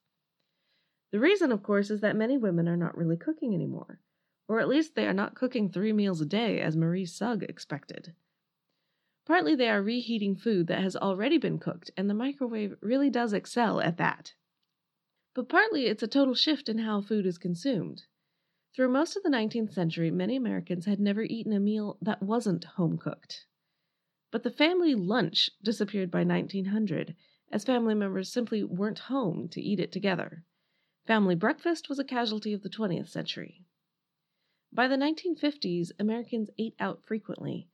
The 1.11 1.19
reason, 1.19 1.51
of 1.51 1.61
course, 1.61 1.91
is 1.91 2.01
that 2.01 2.15
many 2.15 2.37
women 2.37 2.67
are 2.67 2.77
not 2.77 2.97
really 2.97 3.17
cooking 3.17 3.53
anymore, 3.53 3.99
or 4.47 4.59
at 4.59 4.67
least 4.67 4.95
they 4.95 5.07
are 5.07 5.13
not 5.13 5.35
cooking 5.35 5.69
three 5.69 5.93
meals 5.93 6.21
a 6.21 6.25
day 6.25 6.59
as 6.59 6.75
Marie 6.75 7.05
Sugg 7.05 7.43
expected. 7.43 8.13
Partly 9.27 9.53
they 9.55 9.69
are 9.69 9.83
reheating 9.83 10.35
food 10.35 10.67
that 10.67 10.81
has 10.81 10.95
already 10.95 11.37
been 11.37 11.59
cooked, 11.59 11.91
and 11.95 12.09
the 12.09 12.15
microwave 12.15 12.75
really 12.81 13.09
does 13.09 13.33
excel 13.33 13.79
at 13.79 13.97
that. 13.97 14.33
But 15.35 15.49
partly 15.49 15.85
it's 15.85 16.03
a 16.03 16.07
total 16.07 16.33
shift 16.33 16.67
in 16.67 16.79
how 16.79 17.01
food 17.01 17.25
is 17.25 17.37
consumed. 17.37 18.03
Through 18.73 18.89
most 18.89 19.17
of 19.17 19.23
the 19.23 19.29
19th 19.29 19.73
century, 19.73 20.11
many 20.11 20.37
Americans 20.37 20.85
had 20.85 20.99
never 20.99 21.23
eaten 21.23 21.51
a 21.51 21.59
meal 21.59 21.97
that 22.01 22.23
wasn't 22.23 22.63
home 22.63 22.97
cooked. 22.97 23.45
But 24.31 24.43
the 24.43 24.49
family 24.49 24.95
lunch 24.95 25.49
disappeared 25.61 26.09
by 26.09 26.23
1900, 26.23 27.15
as 27.51 27.65
family 27.65 27.95
members 27.95 28.31
simply 28.31 28.63
weren't 28.63 28.99
home 28.99 29.49
to 29.49 29.61
eat 29.61 29.81
it 29.81 29.91
together. 29.91 30.45
Family 31.05 31.35
breakfast 31.35 31.89
was 31.89 31.99
a 31.99 32.05
casualty 32.05 32.53
of 32.53 32.61
the 32.63 32.69
20th 32.69 33.09
century. 33.09 33.65
By 34.71 34.87
the 34.87 34.95
1950s, 34.95 35.91
Americans 35.99 36.49
ate 36.57 36.75
out 36.79 37.03
frequently, 37.03 37.67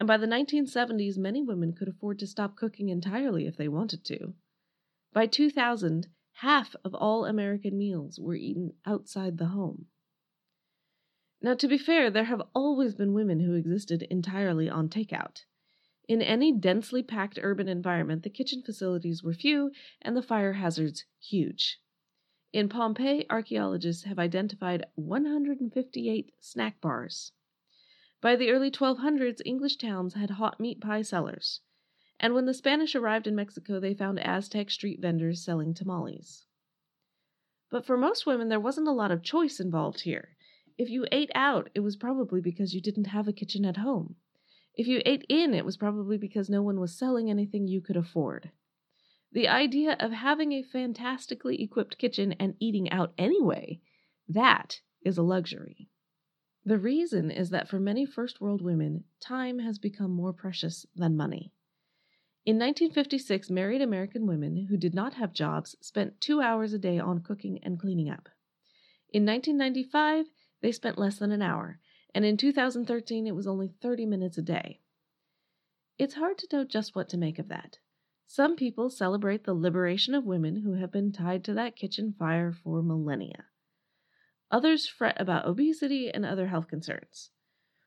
and 0.00 0.08
by 0.08 0.16
the 0.16 0.26
1970s, 0.26 1.16
many 1.16 1.42
women 1.42 1.74
could 1.74 1.86
afford 1.86 2.18
to 2.18 2.26
stop 2.26 2.56
cooking 2.56 2.88
entirely 2.88 3.46
if 3.46 3.56
they 3.56 3.68
wanted 3.68 4.04
to. 4.06 4.34
By 5.12 5.28
2000, 5.28 6.08
half 6.32 6.74
of 6.84 6.92
all 6.92 7.24
American 7.24 7.78
meals 7.78 8.18
were 8.18 8.34
eaten 8.34 8.72
outside 8.84 9.38
the 9.38 9.46
home. 9.46 9.86
Now, 11.42 11.54
to 11.54 11.68
be 11.68 11.78
fair, 11.78 12.10
there 12.10 12.24
have 12.24 12.42
always 12.54 12.94
been 12.94 13.14
women 13.14 13.40
who 13.40 13.54
existed 13.54 14.02
entirely 14.02 14.68
on 14.68 14.88
takeout. 14.88 15.44
In 16.06 16.20
any 16.20 16.52
densely 16.52 17.02
packed 17.02 17.38
urban 17.40 17.68
environment, 17.68 18.24
the 18.24 18.30
kitchen 18.30 18.62
facilities 18.62 19.22
were 19.22 19.32
few 19.32 19.70
and 20.02 20.16
the 20.16 20.22
fire 20.22 20.54
hazards 20.54 21.04
huge. 21.18 21.80
In 22.52 22.68
Pompeii, 22.68 23.24
archaeologists 23.30 24.02
have 24.02 24.18
identified 24.18 24.84
158 24.96 26.34
snack 26.40 26.80
bars. 26.80 27.32
By 28.20 28.36
the 28.36 28.50
early 28.50 28.70
1200s, 28.70 29.40
English 29.46 29.76
towns 29.76 30.14
had 30.14 30.30
hot 30.30 30.60
meat 30.60 30.80
pie 30.80 31.02
cellars. 31.02 31.60
And 32.18 32.34
when 32.34 32.44
the 32.44 32.52
Spanish 32.52 32.94
arrived 32.94 33.26
in 33.26 33.34
Mexico, 33.34 33.80
they 33.80 33.94
found 33.94 34.18
Aztec 34.20 34.70
street 34.70 35.00
vendors 35.00 35.42
selling 35.42 35.72
tamales. 35.72 36.44
But 37.70 37.86
for 37.86 37.96
most 37.96 38.26
women, 38.26 38.48
there 38.48 38.60
wasn't 38.60 38.88
a 38.88 38.92
lot 38.92 39.10
of 39.10 39.22
choice 39.22 39.58
involved 39.58 40.00
here. 40.00 40.36
If 40.80 40.88
you 40.88 41.06
ate 41.12 41.30
out, 41.34 41.68
it 41.74 41.80
was 41.80 41.94
probably 41.94 42.40
because 42.40 42.72
you 42.72 42.80
didn't 42.80 43.08
have 43.08 43.28
a 43.28 43.34
kitchen 43.34 43.66
at 43.66 43.76
home. 43.76 44.16
If 44.74 44.86
you 44.86 45.02
ate 45.04 45.26
in, 45.28 45.52
it 45.52 45.66
was 45.66 45.76
probably 45.76 46.16
because 46.16 46.48
no 46.48 46.62
one 46.62 46.80
was 46.80 46.98
selling 46.98 47.28
anything 47.28 47.68
you 47.68 47.82
could 47.82 47.98
afford. 47.98 48.50
The 49.30 49.46
idea 49.46 49.98
of 50.00 50.12
having 50.12 50.52
a 50.52 50.62
fantastically 50.62 51.62
equipped 51.62 51.98
kitchen 51.98 52.32
and 52.40 52.54
eating 52.60 52.90
out 52.90 53.12
anyway, 53.18 53.82
that 54.26 54.80
is 55.04 55.18
a 55.18 55.22
luxury. 55.22 55.90
The 56.64 56.78
reason 56.78 57.30
is 57.30 57.50
that 57.50 57.68
for 57.68 57.78
many 57.78 58.06
first 58.06 58.40
world 58.40 58.62
women, 58.62 59.04
time 59.20 59.58
has 59.58 59.78
become 59.78 60.10
more 60.10 60.32
precious 60.32 60.86
than 60.96 61.14
money. 61.14 61.52
In 62.46 62.56
1956, 62.56 63.50
married 63.50 63.82
American 63.82 64.26
women 64.26 64.68
who 64.70 64.78
did 64.78 64.94
not 64.94 65.12
have 65.12 65.34
jobs 65.34 65.76
spent 65.82 66.22
two 66.22 66.40
hours 66.40 66.72
a 66.72 66.78
day 66.78 66.98
on 66.98 67.20
cooking 67.20 67.60
and 67.62 67.78
cleaning 67.78 68.08
up. 68.08 68.30
In 69.12 69.26
1995, 69.26 70.24
they 70.60 70.72
spent 70.72 70.98
less 70.98 71.18
than 71.18 71.32
an 71.32 71.42
hour, 71.42 71.78
and 72.14 72.24
in 72.24 72.36
2013 72.36 73.26
it 73.26 73.34
was 73.34 73.46
only 73.46 73.68
30 73.80 74.06
minutes 74.06 74.38
a 74.38 74.42
day. 74.42 74.80
It's 75.98 76.14
hard 76.14 76.38
to 76.38 76.48
know 76.52 76.64
just 76.64 76.94
what 76.94 77.08
to 77.10 77.18
make 77.18 77.38
of 77.38 77.48
that. 77.48 77.78
Some 78.26 78.56
people 78.56 78.90
celebrate 78.90 79.44
the 79.44 79.54
liberation 79.54 80.14
of 80.14 80.24
women 80.24 80.62
who 80.62 80.74
have 80.74 80.92
been 80.92 81.12
tied 81.12 81.44
to 81.44 81.54
that 81.54 81.76
kitchen 81.76 82.14
fire 82.18 82.52
for 82.52 82.82
millennia. 82.82 83.46
Others 84.50 84.86
fret 84.86 85.20
about 85.20 85.46
obesity 85.46 86.10
and 86.10 86.24
other 86.24 86.46
health 86.46 86.68
concerns. 86.68 87.30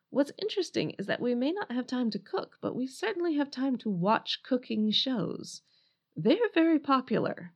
What's 0.10 0.32
interesting 0.38 0.92
is 1.00 1.08
that 1.08 1.22
we 1.22 1.34
may 1.34 1.52
not 1.52 1.72
have 1.72 1.88
time 1.88 2.12
to 2.12 2.20
cook, 2.20 2.58
but 2.62 2.76
we 2.76 2.88
certainly 2.88 3.36
have 3.36 3.50
time 3.50 3.78
to 3.80 3.90
watch 3.90 4.42
cooking 4.44 4.92
shows. 4.92 5.62
They're 6.16 6.50
very 6.54 6.78
popular. 6.78 7.54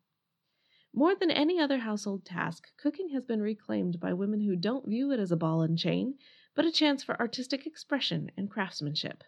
More 0.93 1.15
than 1.15 1.29
any 1.29 1.59
other 1.59 1.79
household 1.79 2.25
task, 2.25 2.69
cooking 2.77 3.09
has 3.09 3.25
been 3.25 3.41
reclaimed 3.41 3.99
by 3.99 4.13
women 4.13 4.41
who 4.41 4.55
don't 4.55 4.87
view 4.87 5.11
it 5.11 5.19
as 5.19 5.31
a 5.31 5.37
ball 5.37 5.61
and 5.61 5.77
chain, 5.77 6.15
but 6.55 6.65
a 6.65 6.71
chance 6.71 7.03
for 7.03 7.19
artistic 7.19 7.67
expression 7.67 8.31
and 8.35 8.49
craftsmanship. 8.49 9.23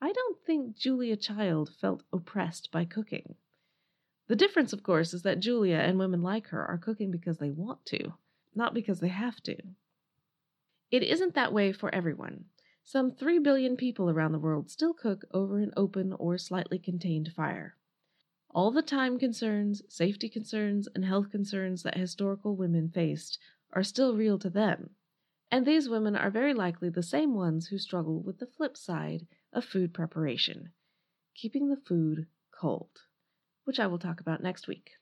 I 0.00 0.12
don't 0.12 0.38
think 0.44 0.76
Julia 0.76 1.16
Child 1.16 1.70
felt 1.80 2.02
oppressed 2.12 2.70
by 2.72 2.84
cooking. 2.84 3.36
The 4.26 4.36
difference, 4.36 4.72
of 4.72 4.82
course, 4.82 5.14
is 5.14 5.22
that 5.22 5.38
Julia 5.38 5.76
and 5.76 5.98
women 5.98 6.22
like 6.22 6.48
her 6.48 6.66
are 6.66 6.78
cooking 6.78 7.12
because 7.12 7.38
they 7.38 7.50
want 7.50 7.86
to, 7.86 8.14
not 8.54 8.74
because 8.74 8.98
they 8.98 9.08
have 9.08 9.40
to. 9.44 9.56
It 10.90 11.02
isn't 11.02 11.34
that 11.34 11.52
way 11.52 11.72
for 11.72 11.94
everyone. 11.94 12.46
some 12.82 13.10
3 13.10 13.40
billion 13.40 13.76
people 13.76 14.08
around 14.08 14.32
the 14.32 14.38
world 14.38 14.70
still 14.70 14.94
cook 14.94 15.24
over 15.32 15.58
an 15.58 15.72
open 15.76 16.12
or 16.12 16.38
slightly 16.38 16.78
contained 16.78 17.32
fire. 17.32 17.76
All 18.56 18.70
the 18.70 18.80
time 18.80 19.18
concerns, 19.18 19.82
safety 19.86 20.30
concerns, 20.30 20.88
and 20.94 21.04
health 21.04 21.30
concerns 21.30 21.82
that 21.82 21.98
historical 21.98 22.56
women 22.56 22.88
faced 22.88 23.38
are 23.74 23.82
still 23.82 24.16
real 24.16 24.38
to 24.38 24.48
them. 24.48 24.96
And 25.50 25.66
these 25.66 25.90
women 25.90 26.16
are 26.16 26.30
very 26.30 26.54
likely 26.54 26.88
the 26.88 27.02
same 27.02 27.34
ones 27.34 27.66
who 27.66 27.76
struggle 27.76 28.22
with 28.22 28.38
the 28.38 28.46
flip 28.46 28.78
side 28.78 29.26
of 29.52 29.66
food 29.66 29.92
preparation 29.92 30.72
keeping 31.34 31.68
the 31.68 31.76
food 31.76 32.28
cold, 32.50 33.02
which 33.64 33.78
I 33.78 33.88
will 33.88 33.98
talk 33.98 34.22
about 34.22 34.42
next 34.42 34.66
week. 34.66 34.92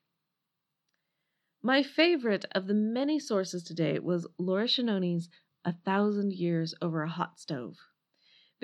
My 1.62 1.84
favorite 1.84 2.46
of 2.50 2.66
the 2.66 2.74
many 2.74 3.20
sources 3.20 3.62
today 3.62 4.00
was 4.00 4.26
Laura 4.36 4.66
Schenone's 4.66 5.28
A 5.64 5.72
Thousand 5.72 6.32
Years 6.32 6.74
Over 6.82 7.04
a 7.04 7.08
Hot 7.08 7.38
Stove. 7.38 7.76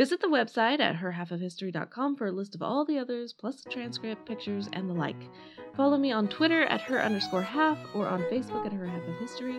Visit 0.01 0.23
the 0.23 0.29
website 0.29 0.81
at 0.81 0.97
herhalfofhistory.com 0.97 2.17
for 2.17 2.29
a 2.29 2.33
list 2.33 2.55
of 2.55 2.63
all 2.63 2.87
the 2.87 2.97
others, 2.97 3.35
plus 3.35 3.61
the 3.61 3.69
transcript, 3.69 4.27
pictures, 4.27 4.67
and 4.73 4.89
the 4.89 4.95
like. 4.95 5.29
Follow 5.77 5.99
me 5.99 6.11
on 6.11 6.27
Twitter 6.27 6.63
at 6.63 6.81
her 6.81 7.03
underscore 7.03 7.43
half 7.43 7.77
or 7.95 8.09
on 8.09 8.23
Facebook 8.33 8.65
at 8.65 8.73
her 8.73 8.87
half 8.87 9.07
of 9.07 9.19
history. 9.19 9.59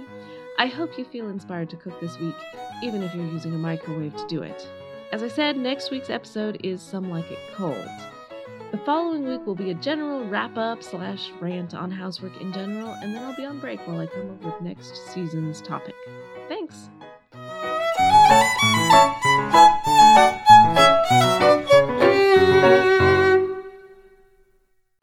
I 0.58 0.66
hope 0.66 0.98
you 0.98 1.06
feel 1.06 1.30
inspired 1.30 1.70
to 1.70 1.76
cook 1.76 2.02
this 2.02 2.18
week, 2.20 2.34
even 2.82 3.04
if 3.04 3.14
you're 3.14 3.32
using 3.32 3.54
a 3.54 3.58
microwave 3.60 4.16
to 4.16 4.26
do 4.26 4.42
it. 4.42 4.68
As 5.12 5.22
I 5.22 5.28
said, 5.28 5.58
next 5.58 5.92
week's 5.92 6.10
episode 6.10 6.58
is 6.64 6.82
Some 6.82 7.12
Like 7.12 7.30
It 7.30 7.38
Cold. 7.54 7.88
The 8.72 8.80
following 8.80 9.28
week 9.28 9.46
will 9.46 9.54
be 9.54 9.70
a 9.70 9.76
general 9.76 10.26
wrap 10.26 10.58
up 10.58 10.82
slash 10.82 11.30
rant 11.40 11.76
on 11.76 11.92
housework 11.92 12.42
in 12.42 12.52
general, 12.52 12.94
and 13.04 13.14
then 13.14 13.22
I'll 13.22 13.36
be 13.36 13.46
on 13.46 13.60
break 13.60 13.86
while 13.86 14.00
I 14.00 14.08
come 14.08 14.32
up 14.32 14.44
with 14.44 14.60
next 14.62 15.14
season's 15.14 15.62
topic. 15.62 15.94
Thanks! 16.48 16.90